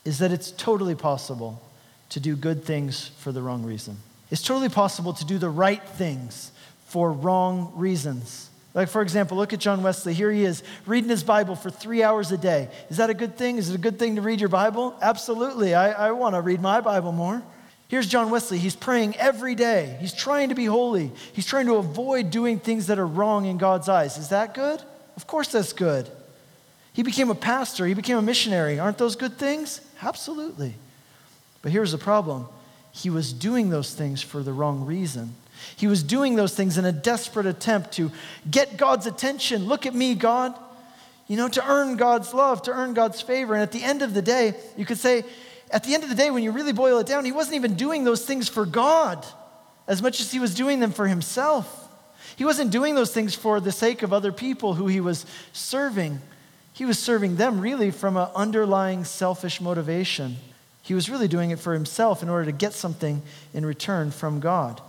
is 0.04 0.18
that 0.18 0.32
it's 0.32 0.50
totally 0.50 0.94
possible 0.94 1.62
to 2.10 2.20
do 2.20 2.36
good 2.36 2.64
things 2.64 3.10
for 3.18 3.32
the 3.32 3.42
wrong 3.42 3.62
reason. 3.62 3.96
It's 4.30 4.42
totally 4.42 4.68
possible 4.68 5.12
to 5.14 5.24
do 5.24 5.38
the 5.38 5.48
right 5.48 5.82
things 5.82 6.52
for 6.86 7.12
wrong 7.12 7.72
reasons. 7.76 8.50
Like, 8.74 8.88
for 8.88 9.02
example, 9.02 9.36
look 9.36 9.52
at 9.52 9.60
John 9.60 9.82
Wesley. 9.82 10.14
Here 10.14 10.30
he 10.30 10.44
is 10.44 10.62
reading 10.86 11.10
his 11.10 11.22
Bible 11.22 11.54
for 11.54 11.70
three 11.70 12.02
hours 12.02 12.32
a 12.32 12.38
day. 12.38 12.68
Is 12.88 12.96
that 12.96 13.10
a 13.10 13.14
good 13.14 13.36
thing? 13.36 13.58
Is 13.58 13.68
it 13.68 13.74
a 13.74 13.78
good 13.78 13.98
thing 13.98 14.16
to 14.16 14.22
read 14.22 14.40
your 14.40 14.48
Bible? 14.48 14.96
Absolutely. 15.02 15.74
I, 15.74 16.08
I 16.08 16.12
want 16.12 16.34
to 16.34 16.40
read 16.40 16.60
my 16.60 16.80
Bible 16.80 17.12
more. 17.12 17.42
Here's 17.88 18.06
John 18.06 18.30
Wesley. 18.30 18.56
He's 18.56 18.74
praying 18.74 19.16
every 19.16 19.54
day. 19.54 19.98
He's 20.00 20.14
trying 20.14 20.48
to 20.48 20.54
be 20.54 20.64
holy. 20.64 21.12
He's 21.34 21.44
trying 21.44 21.66
to 21.66 21.74
avoid 21.74 22.30
doing 22.30 22.58
things 22.58 22.86
that 22.86 22.98
are 22.98 23.06
wrong 23.06 23.44
in 23.44 23.58
God's 23.58 23.90
eyes. 23.90 24.16
Is 24.16 24.30
that 24.30 24.54
good? 24.54 24.82
Of 25.16 25.26
course, 25.26 25.48
that's 25.48 25.74
good. 25.74 26.10
He 26.92 27.02
became 27.02 27.30
a 27.30 27.34
pastor, 27.34 27.86
he 27.86 27.94
became 27.94 28.18
a 28.18 28.22
missionary. 28.22 28.78
Aren't 28.78 28.98
those 28.98 29.16
good 29.16 29.38
things? 29.38 29.80
Absolutely. 30.02 30.74
But 31.62 31.72
here's 31.72 31.92
the 31.92 31.98
problem 31.98 32.48
he 32.92 33.08
was 33.08 33.32
doing 33.32 33.70
those 33.70 33.94
things 33.94 34.20
for 34.20 34.42
the 34.42 34.52
wrong 34.52 34.84
reason. 34.84 35.34
He 35.76 35.86
was 35.86 36.02
doing 36.02 36.34
those 36.36 36.54
things 36.54 36.76
in 36.76 36.84
a 36.84 36.92
desperate 36.92 37.46
attempt 37.46 37.92
to 37.92 38.10
get 38.50 38.76
God's 38.76 39.06
attention. 39.06 39.66
Look 39.66 39.86
at 39.86 39.94
me, 39.94 40.14
God. 40.14 40.54
You 41.28 41.36
know, 41.36 41.48
to 41.48 41.66
earn 41.66 41.96
God's 41.96 42.34
love, 42.34 42.62
to 42.62 42.72
earn 42.72 42.94
God's 42.94 43.22
favor. 43.22 43.54
And 43.54 43.62
at 43.62 43.72
the 43.72 43.82
end 43.82 44.02
of 44.02 44.12
the 44.12 44.20
day, 44.20 44.54
you 44.76 44.84
could 44.84 44.98
say, 44.98 45.24
at 45.70 45.84
the 45.84 45.94
end 45.94 46.02
of 46.02 46.10
the 46.10 46.14
day, 46.14 46.30
when 46.30 46.42
you 46.42 46.50
really 46.50 46.72
boil 46.72 46.98
it 46.98 47.06
down, 47.06 47.24
he 47.24 47.32
wasn't 47.32 47.56
even 47.56 47.74
doing 47.74 48.04
those 48.04 48.24
things 48.26 48.48
for 48.48 48.66
God 48.66 49.24
as 49.88 50.02
much 50.02 50.20
as 50.20 50.30
he 50.30 50.38
was 50.38 50.54
doing 50.54 50.80
them 50.80 50.90
for 50.90 51.06
himself. 51.06 51.88
He 52.36 52.44
wasn't 52.44 52.70
doing 52.70 52.94
those 52.94 53.12
things 53.14 53.34
for 53.34 53.60
the 53.60 53.72
sake 53.72 54.02
of 54.02 54.12
other 54.12 54.32
people 54.32 54.74
who 54.74 54.88
he 54.88 55.00
was 55.00 55.24
serving. 55.52 56.20
He 56.72 56.84
was 56.84 56.98
serving 56.98 57.36
them 57.36 57.60
really 57.60 57.90
from 57.90 58.16
an 58.16 58.28
underlying 58.34 59.04
selfish 59.04 59.60
motivation. 59.60 60.36
He 60.82 60.94
was 60.94 61.10
really 61.10 61.28
doing 61.28 61.50
it 61.50 61.58
for 61.58 61.74
himself 61.74 62.22
in 62.22 62.28
order 62.28 62.46
to 62.46 62.52
get 62.52 62.72
something 62.72 63.22
in 63.52 63.64
return 63.64 64.10
from 64.10 64.40
God. 64.40 64.80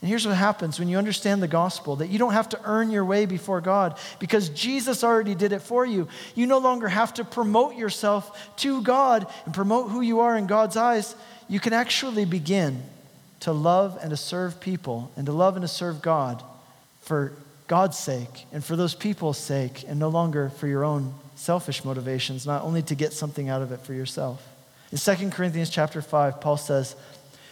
And 0.00 0.10
here's 0.10 0.26
what 0.26 0.36
happens 0.36 0.78
when 0.78 0.88
you 0.88 0.98
understand 0.98 1.42
the 1.42 1.48
gospel 1.48 1.96
that 1.96 2.08
you 2.08 2.18
don't 2.18 2.32
have 2.32 2.50
to 2.50 2.60
earn 2.64 2.90
your 2.90 3.04
way 3.04 3.26
before 3.26 3.60
God 3.60 3.98
because 4.18 4.50
Jesus 4.50 5.02
already 5.02 5.34
did 5.34 5.52
it 5.52 5.62
for 5.62 5.86
you. 5.86 6.08
You 6.34 6.46
no 6.46 6.58
longer 6.58 6.88
have 6.88 7.14
to 7.14 7.24
promote 7.24 7.76
yourself 7.76 8.56
to 8.58 8.82
God 8.82 9.26
and 9.46 9.54
promote 9.54 9.90
who 9.90 10.02
you 10.02 10.20
are 10.20 10.36
in 10.36 10.46
God's 10.46 10.76
eyes. 10.76 11.14
You 11.48 11.60
can 11.60 11.72
actually 11.72 12.24
begin 12.24 12.82
to 13.40 13.52
love 13.52 13.98
and 14.00 14.10
to 14.10 14.16
serve 14.16 14.60
people 14.60 15.10
and 15.16 15.26
to 15.26 15.32
love 15.32 15.56
and 15.56 15.62
to 15.62 15.68
serve 15.68 16.02
God 16.02 16.42
for 17.00 17.32
God's 17.66 17.98
sake 17.98 18.46
and 18.52 18.62
for 18.64 18.76
those 18.76 18.94
people's 18.94 19.38
sake 19.38 19.84
and 19.88 19.98
no 19.98 20.08
longer 20.08 20.50
for 20.50 20.66
your 20.66 20.84
own 20.84 21.14
selfish 21.36 21.84
motivations, 21.84 22.46
not 22.46 22.62
only 22.62 22.82
to 22.82 22.94
get 22.94 23.12
something 23.12 23.48
out 23.48 23.62
of 23.62 23.72
it 23.72 23.80
for 23.80 23.94
yourself. 23.94 24.46
In 24.90 24.98
2 24.98 25.30
Corinthians 25.30 25.70
chapter 25.70 26.02
5, 26.02 26.40
Paul 26.40 26.56
says, 26.56 26.96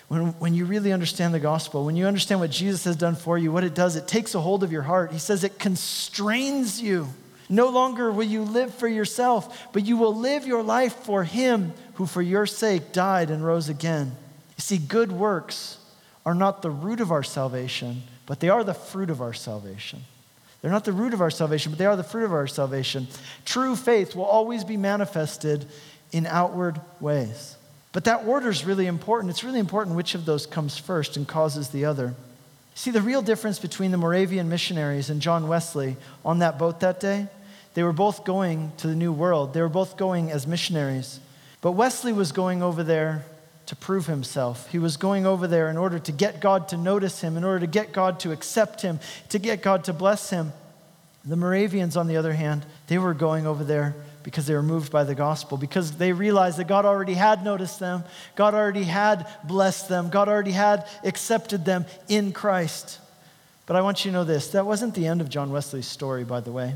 when, 0.09 0.29
when 0.39 0.55
you 0.55 0.67
really 0.67 0.93
understand 0.93 1.33
the 1.33 1.41
gospel, 1.41 1.85
when 1.85 1.97
you 1.97 2.07
understand 2.07 2.41
what 2.41 2.51
Jesus 2.51 2.85
has 2.85 2.97
done 2.97 3.15
for 3.15 3.39
you, 3.39 3.51
what 3.51 3.65
it 3.65 3.75
does, 3.75 3.97
it 3.97 4.07
takes 4.07 4.35
a 4.35 4.41
hold 4.41 4.63
of 4.63 4.73
your 4.73 4.83
heart. 4.83 5.13
He 5.13 5.19
says 5.19 5.45
it 5.45 5.59
constrains 5.59 6.81
you. 6.81 7.09
No 7.49 7.69
longer 7.69 8.11
will 8.11 8.25
you 8.25 8.43
live 8.43 8.75
for 8.75 8.89
yourself, 8.89 9.73
but 9.73 9.85
you 9.85 9.97
will 9.97 10.15
live 10.15 10.47
your 10.47 10.63
life 10.63 10.95
for 10.95 11.25
Him 11.25 11.73
who 11.95 12.07
for 12.07 12.23
your 12.23 12.47
sake 12.47 12.93
died 12.93 13.31
and 13.31 13.45
rose 13.45 13.69
again. 13.69 14.17
You 14.57 14.63
see, 14.63 14.79
good 14.79 15.13
works 15.13 15.79
are 16.25 16.35
not 16.35 16.63
the 16.63 16.71
root 16.71 17.01
of 17.01 17.13
our 17.13 17.23
salvation, 17.23 18.03
but 18.27 18.41
they 18.41 18.49
are 18.49 18.65
the 18.65 18.75
fruit 18.75 19.11
of 19.11 19.21
our 19.21 19.35
salvation. 19.35 20.03
They're 20.65 20.73
not 20.73 20.87
the 20.87 20.95
root 20.95 21.13
of 21.13 21.21
our 21.21 21.31
salvation, 21.31 21.73
but 21.73 21.79
they 21.79 21.85
are 21.85 21.95
the 21.95 22.03
fruit 22.03 22.25
of 22.25 22.33
our 22.33 22.47
salvation. 22.47 23.07
True 23.45 23.77
faith 23.77 24.17
will 24.17 24.25
always 24.25 24.65
be 24.65 24.79
manifested 24.79 25.67
in 26.11 26.25
outward 26.25 26.81
ways. 27.01 27.57
But 27.93 28.05
that 28.05 28.25
order 28.27 28.49
is 28.49 28.65
really 28.65 28.87
important. 28.87 29.29
It's 29.29 29.45
really 29.45 29.59
important 29.59 29.95
which 29.95 30.15
of 30.15 30.25
those 30.25 30.47
comes 30.47 30.79
first 30.79 31.19
and 31.19 31.29
causes 31.29 31.69
the 31.69 31.85
other. 31.85 32.15
See, 32.75 32.91
the 32.91 33.03
real 33.03 33.21
difference 33.21 33.59
between 33.59 33.91
the 33.91 33.99
Moravian 33.99 34.49
missionaries 34.49 35.11
and 35.11 35.21
John 35.21 35.49
Wesley 35.49 35.99
on 36.25 36.39
that 36.39 36.59
boat 36.59 36.81
that 36.81 36.99
day, 36.99 37.27
they 37.75 37.83
were 37.83 37.93
both 37.93 38.25
going 38.25 38.73
to 38.79 38.87
the 38.87 38.97
New 38.97 39.13
World. 39.13 39.53
They 39.53 39.61
were 39.61 39.69
both 39.69 39.99
going 39.99 40.31
as 40.31 40.47
missionaries. 40.47 41.21
But 41.61 41.73
Wesley 41.73 42.15
was 42.15 42.33
going 42.33 42.63
over 42.63 42.83
there 42.83 43.27
to 43.67 43.77
prove 43.77 44.07
himself. 44.07 44.71
He 44.71 44.79
was 44.79 44.97
going 44.97 45.27
over 45.27 45.47
there 45.47 45.71
in 45.71 45.77
order 45.77 45.99
to 45.99 46.13
get 46.13 46.41
God 46.41 46.69
to 46.69 46.77
notice 46.77 47.21
him, 47.21 47.37
in 47.37 47.45
order 47.45 47.61
to 47.61 47.67
get 47.67 47.93
God 47.93 48.21
to 48.21 48.33
accept 48.33 48.83
him, 48.83 49.01
to 49.31 49.39
get 49.39 49.63
God 49.63 49.85
to 49.85 49.93
bless 49.93 50.31
him. 50.31 50.53
The 51.25 51.37
Moravians, 51.37 51.97
on 51.97 52.07
the 52.07 52.19
other 52.19 52.35
hand, 52.35 52.67
they 52.89 52.99
were 52.99 53.15
going 53.15 53.47
over 53.47 53.65
there 53.65 53.95
because 54.23 54.47
they 54.47 54.55
were 54.55 54.63
moved 54.63 54.91
by 54.91 55.05
the 55.05 55.15
gospel, 55.15 55.57
because 55.57 55.93
they 55.93 56.13
realized 56.13 56.59
that 56.59 56.67
God 56.67 56.85
already 56.85 57.15
had 57.15 57.45
noticed 57.45 57.79
them, 57.79 58.05
God 58.37 58.55
already 58.55 58.85
had 58.85 59.27
blessed 59.45 59.89
them, 59.89 60.09
God 60.09 60.29
already 60.29 60.53
had 60.53 60.87
accepted 61.03 61.65
them 61.65 61.85
in 62.09 62.33
Christ. 62.33 63.01
But 63.67 63.77
I 63.77 63.83
want 63.83 64.05
you 64.05 64.11
to 64.11 64.13
know 64.15 64.25
this 64.25 64.49
that 64.49 64.67
wasn't 64.67 64.95
the 64.95 65.07
end 65.07 65.21
of 65.21 65.29
John 65.29 65.51
Wesley's 65.51 65.87
story, 65.87 66.25
by 66.25 66.41
the 66.41 66.53
way. 66.53 66.75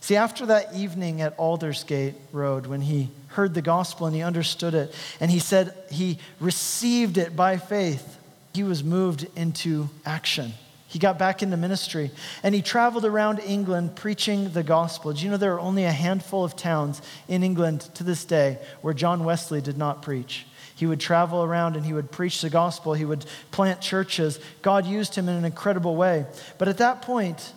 See, 0.00 0.16
after 0.16 0.46
that 0.46 0.74
evening 0.74 1.20
at 1.20 1.36
Aldersgate 1.38 2.14
Road, 2.32 2.66
when 2.66 2.80
he 2.80 3.10
heard 3.28 3.54
the 3.54 3.62
gospel 3.62 4.06
and 4.06 4.14
he 4.14 4.22
understood 4.22 4.74
it, 4.74 4.94
and 5.20 5.30
he 5.30 5.38
said 5.38 5.74
he 5.90 6.18
received 6.40 7.18
it 7.18 7.34
by 7.34 7.56
faith, 7.56 8.18
he 8.54 8.62
was 8.62 8.82
moved 8.82 9.26
into 9.36 9.88
action. 10.04 10.52
He 10.88 10.98
got 10.98 11.18
back 11.18 11.42
into 11.42 11.58
ministry 11.58 12.10
and 12.42 12.54
he 12.54 12.62
traveled 12.62 13.04
around 13.04 13.40
England 13.40 13.94
preaching 13.94 14.50
the 14.52 14.62
gospel. 14.62 15.12
Do 15.12 15.22
you 15.22 15.30
know 15.30 15.36
there 15.36 15.54
are 15.54 15.60
only 15.60 15.84
a 15.84 15.92
handful 15.92 16.44
of 16.44 16.56
towns 16.56 17.02
in 17.28 17.42
England 17.42 17.82
to 17.94 18.04
this 18.04 18.24
day 18.24 18.58
where 18.80 18.94
John 18.94 19.22
Wesley 19.24 19.60
did 19.60 19.76
not 19.76 20.00
preach? 20.00 20.46
He 20.74 20.86
would 20.86 20.98
travel 20.98 21.44
around 21.44 21.76
and 21.76 21.84
he 21.84 21.92
would 21.92 22.10
preach 22.10 22.40
the 22.40 22.48
gospel. 22.48 22.94
He 22.94 23.04
would 23.04 23.26
plant 23.50 23.82
churches. 23.82 24.40
God 24.62 24.86
used 24.86 25.14
him 25.14 25.28
in 25.28 25.36
an 25.36 25.44
incredible 25.44 25.94
way. 25.94 26.24
But 26.56 26.68
at 26.68 26.78
that 26.78 27.02
point, 27.02 27.52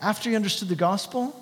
after 0.00 0.30
he 0.30 0.36
understood 0.36 0.68
the 0.68 0.76
gospel, 0.76 1.34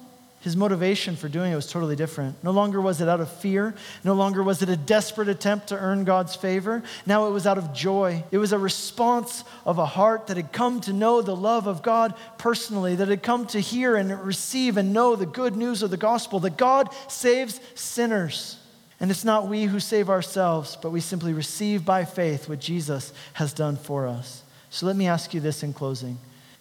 his 0.45 0.59
motivation 0.59 1.17
for 1.17 1.27
doing 1.27 1.53
it 1.53 1.57
was 1.57 1.73
totally 1.73 1.97
different. 1.97 2.45
No 2.45 2.51
longer 2.51 2.79
was 2.79 3.01
it 3.01 3.09
out 3.09 3.23
of 3.23 3.31
fear. 3.31 3.75
No 4.05 4.13
longer 4.13 4.43
was 4.43 4.61
it 4.61 4.69
a 4.69 4.77
desperate 4.77 5.31
attempt 5.31 5.69
to 5.69 5.79
earn 5.79 6.05
God's 6.05 6.37
favor. 6.37 6.83
Now 7.07 7.29
it 7.29 7.31
was 7.31 7.47
out 7.47 7.57
of 7.57 7.73
joy. 7.73 8.23
It 8.31 8.37
was 8.37 8.53
a 8.53 8.59
response 8.59 9.43
of 9.65 9.79
a 9.79 9.87
heart 9.87 10.27
that 10.27 10.37
had 10.37 10.53
come 10.53 10.83
to 10.83 10.93
know 10.93 11.23
the 11.23 11.35
love 11.35 11.67
of 11.67 11.83
God 11.83 12.13
personally, 12.37 12.95
that 12.97 13.09
had 13.09 13.23
come 13.23 13.47
to 13.47 13.59
hear 13.59 13.97
and 13.97 14.23
receive 14.23 14.77
and 14.77 14.93
know 14.93 15.17
the 15.17 15.25
good 15.25 15.57
news 15.57 15.83
of 15.83 15.91
the 15.91 15.97
gospel 15.97 16.41
that 16.41 16.59
God 16.59 16.91
saves 17.09 17.59
sinners. 17.75 18.59
And 19.01 19.11
it's 19.11 19.25
not 19.25 19.49
we 19.49 19.65
who 19.65 19.81
save 19.81 20.11
ourselves, 20.11 20.77
but 20.77 20.91
we 20.91 21.01
simply 21.01 21.33
receive 21.33 21.87
by 21.87 22.05
faith 22.05 22.51
what 22.51 22.61
Jesus 22.61 23.15
has 23.33 23.55
done 23.55 23.79
for 23.79 24.07
us. 24.07 24.43
So 24.69 24.85
let 24.85 24.95
me 24.95 25.07
ask 25.07 25.33
you 25.33 25.41
this 25.41 25.63
in 25.63 25.73
closing 25.73 26.19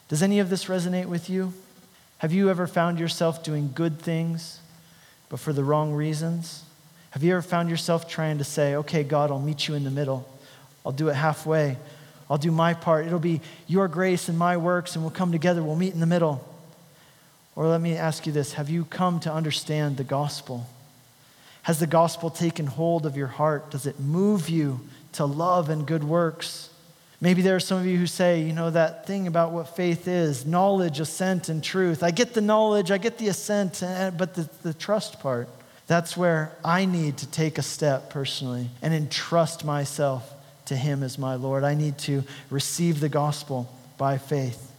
Does 0.08 0.24
any 0.24 0.40
of 0.40 0.50
this 0.50 0.66
resonate 0.66 1.08
with 1.08 1.30
you? 1.30 1.52
Have 2.24 2.32
you 2.32 2.50
ever 2.50 2.68
found 2.68 3.00
yourself 3.00 3.44
doing 3.44 3.72
good 3.76 4.00
things, 4.00 4.62
but 5.28 5.42
for 5.42 5.52
the 5.52 5.62
wrong 5.62 5.92
reasons? 5.92 6.64
Have 7.10 7.22
you 7.22 7.34
ever 7.34 7.42
found 7.42 7.70
yourself 7.70 8.08
trying 8.08 8.38
to 8.38 8.46
say, 8.46 8.76
okay, 8.76 9.04
God, 9.04 9.30
I'll 9.30 9.42
meet 9.42 9.68
you 9.68 9.74
in 9.74 9.84
the 9.84 9.92
middle? 9.92 10.26
I'll 10.86 10.94
do 10.94 11.10
it 11.10 11.16
halfway. 11.16 11.76
I'll 12.30 12.38
do 12.38 12.50
my 12.50 12.76
part. 12.76 13.06
It'll 13.06 13.20
be 13.20 13.42
your 13.68 13.90
grace 13.90 14.30
and 14.30 14.40
my 14.40 14.56
works, 14.56 14.96
and 14.96 15.04
we'll 15.04 15.12
come 15.12 15.34
together. 15.34 15.62
We'll 15.62 15.76
meet 15.76 15.94
in 15.94 16.00
the 16.00 16.06
middle. 16.06 16.48
Or 17.58 17.68
let 17.68 17.82
me 17.82 17.98
ask 17.98 18.26
you 18.26 18.32
this 18.32 18.54
Have 18.54 18.70
you 18.70 18.86
come 18.86 19.20
to 19.20 19.34
understand 19.34 19.98
the 19.98 20.06
gospel? 20.06 20.66
Has 21.64 21.80
the 21.80 21.88
gospel 21.88 22.30
taken 22.30 22.68
hold 22.68 23.06
of 23.06 23.18
your 23.18 23.28
heart? 23.28 23.70
Does 23.70 23.86
it 23.86 24.00
move 24.00 24.48
you 24.48 24.80
to 25.12 25.26
love 25.26 25.70
and 25.70 25.86
good 25.86 26.06
works? 26.06 26.70
Maybe 27.24 27.42
there 27.42 27.56
are 27.56 27.62
some 27.62 27.80
of 27.80 27.86
you 27.86 27.98
who 27.98 28.06
say, 28.06 28.42
you 28.42 28.52
know, 28.52 28.70
that 28.70 29.08
thing 29.08 29.28
about 29.28 29.54
what 29.54 29.78
faith 29.78 30.10
is 30.10 30.46
knowledge, 30.46 31.00
assent, 31.00 31.48
and 31.48 31.64
truth. 31.64 32.04
I 32.04 32.12
get 32.12 32.34
the 32.34 32.42
knowledge, 32.42 32.92
I 32.92 32.98
get 32.98 33.18
the 33.18 33.30
assent, 33.30 33.80
but 33.80 34.34
the, 34.34 34.50
the 34.62 34.74
trust 34.74 35.22
part, 35.22 35.48
that's 35.88 36.18
where 36.18 36.52
I 36.66 36.84
need 36.84 37.20
to 37.20 37.28
take 37.32 37.58
a 37.58 37.62
step 37.62 38.10
personally 38.10 38.70
and 38.82 38.94
entrust 38.94 39.64
myself 39.64 40.34
to 40.66 40.76
Him 40.76 41.02
as 41.02 41.18
my 41.18 41.36
Lord. 41.36 41.64
I 41.64 41.76
need 41.76 41.98
to 42.00 42.26
receive 42.50 43.00
the 43.00 43.08
gospel 43.08 43.74
by 43.98 44.18
faith. 44.18 44.70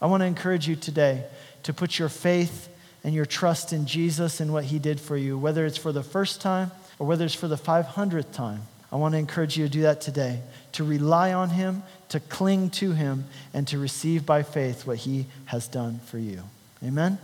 I 0.00 0.06
want 0.06 0.22
to 0.22 0.26
encourage 0.26 0.66
you 0.66 0.76
today 0.76 1.24
to 1.64 1.74
put 1.74 1.98
your 1.98 2.08
faith 2.08 2.70
and 3.04 3.14
your 3.14 3.26
trust 3.26 3.74
in 3.74 3.84
Jesus 3.84 4.40
and 4.40 4.54
what 4.54 4.64
He 4.64 4.78
did 4.78 5.00
for 5.00 5.18
you, 5.18 5.36
whether 5.36 5.66
it's 5.66 5.76
for 5.76 5.92
the 5.92 6.02
first 6.02 6.40
time 6.40 6.70
or 6.98 7.06
whether 7.06 7.26
it's 7.26 7.34
for 7.34 7.46
the 7.46 7.58
500th 7.58 8.32
time. 8.32 8.62
I 8.94 8.96
want 8.96 9.12
to 9.14 9.18
encourage 9.18 9.56
you 9.56 9.64
to 9.64 9.70
do 9.70 9.82
that 9.82 10.00
today, 10.00 10.40
to 10.72 10.84
rely 10.84 11.32
on 11.32 11.50
Him, 11.50 11.82
to 12.10 12.20
cling 12.20 12.70
to 12.70 12.92
Him, 12.92 13.24
and 13.52 13.66
to 13.66 13.78
receive 13.80 14.24
by 14.24 14.44
faith 14.44 14.86
what 14.86 14.98
He 14.98 15.26
has 15.46 15.66
done 15.66 15.98
for 16.06 16.16
you. 16.16 16.44
Amen? 16.80 17.18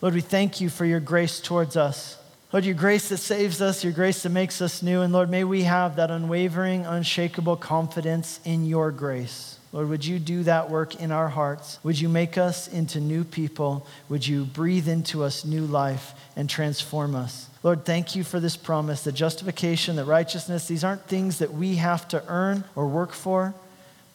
Lord, 0.00 0.14
we 0.14 0.20
thank 0.20 0.60
you 0.60 0.68
for 0.68 0.84
your 0.84 0.98
grace 0.98 1.38
towards 1.38 1.76
us. 1.76 2.18
Lord, 2.52 2.64
your 2.64 2.74
grace 2.74 3.10
that 3.10 3.18
saves 3.18 3.62
us, 3.62 3.84
your 3.84 3.92
grace 3.92 4.24
that 4.24 4.30
makes 4.30 4.60
us 4.60 4.82
new. 4.82 5.02
And 5.02 5.12
Lord, 5.12 5.30
may 5.30 5.44
we 5.44 5.62
have 5.62 5.94
that 5.96 6.10
unwavering, 6.10 6.84
unshakable 6.84 7.58
confidence 7.58 8.40
in 8.44 8.66
your 8.66 8.90
grace. 8.90 9.60
Lord, 9.72 9.90
would 9.90 10.04
you 10.04 10.18
do 10.18 10.42
that 10.42 10.68
work 10.68 10.96
in 10.96 11.12
our 11.12 11.28
hearts? 11.28 11.78
Would 11.84 12.00
you 12.00 12.08
make 12.08 12.36
us 12.38 12.66
into 12.66 12.98
new 12.98 13.22
people? 13.22 13.86
Would 14.08 14.26
you 14.26 14.46
breathe 14.46 14.88
into 14.88 15.22
us 15.22 15.44
new 15.44 15.64
life 15.64 16.12
and 16.34 16.50
transform 16.50 17.14
us? 17.14 17.48
Lord, 17.64 17.86
thank 17.86 18.14
you 18.14 18.22
for 18.22 18.38
this 18.38 18.56
promise 18.56 19.02
the 19.02 19.10
justification, 19.10 19.96
the 19.96 20.04
righteousness, 20.04 20.68
these 20.68 20.84
aren't 20.84 21.06
things 21.06 21.38
that 21.38 21.52
we 21.52 21.76
have 21.76 22.06
to 22.08 22.22
earn 22.28 22.62
or 22.76 22.86
work 22.86 23.12
for, 23.12 23.54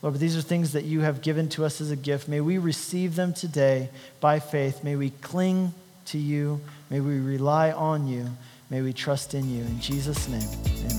Lord, 0.02 0.14
but 0.14 0.22
these 0.22 0.38
are 0.38 0.42
things 0.42 0.72
that 0.74 0.86
you 0.86 1.02
have 1.02 1.22
given 1.22 1.50
to 1.50 1.66
us 1.66 1.82
as 1.82 1.92
a 1.92 1.98
gift. 1.98 2.30
May 2.30 2.40
we 2.40 2.58
receive 2.60 3.16
them 3.16 3.34
today 3.34 3.90
by 4.22 4.40
faith. 4.40 4.84
May 4.84 4.96
we 4.96 5.10
cling 5.10 5.74
to 6.06 6.18
you. 6.18 6.62
May 6.90 7.02
we 7.02 7.20
rely 7.20 7.72
on 7.72 8.08
you. 8.08 8.28
May 8.70 8.82
we 8.82 8.94
trust 8.94 9.34
in 9.34 9.50
you. 9.50 9.64
In 9.64 9.82
Jesus' 9.82 10.30
name, 10.30 10.48
amen. 10.68 10.99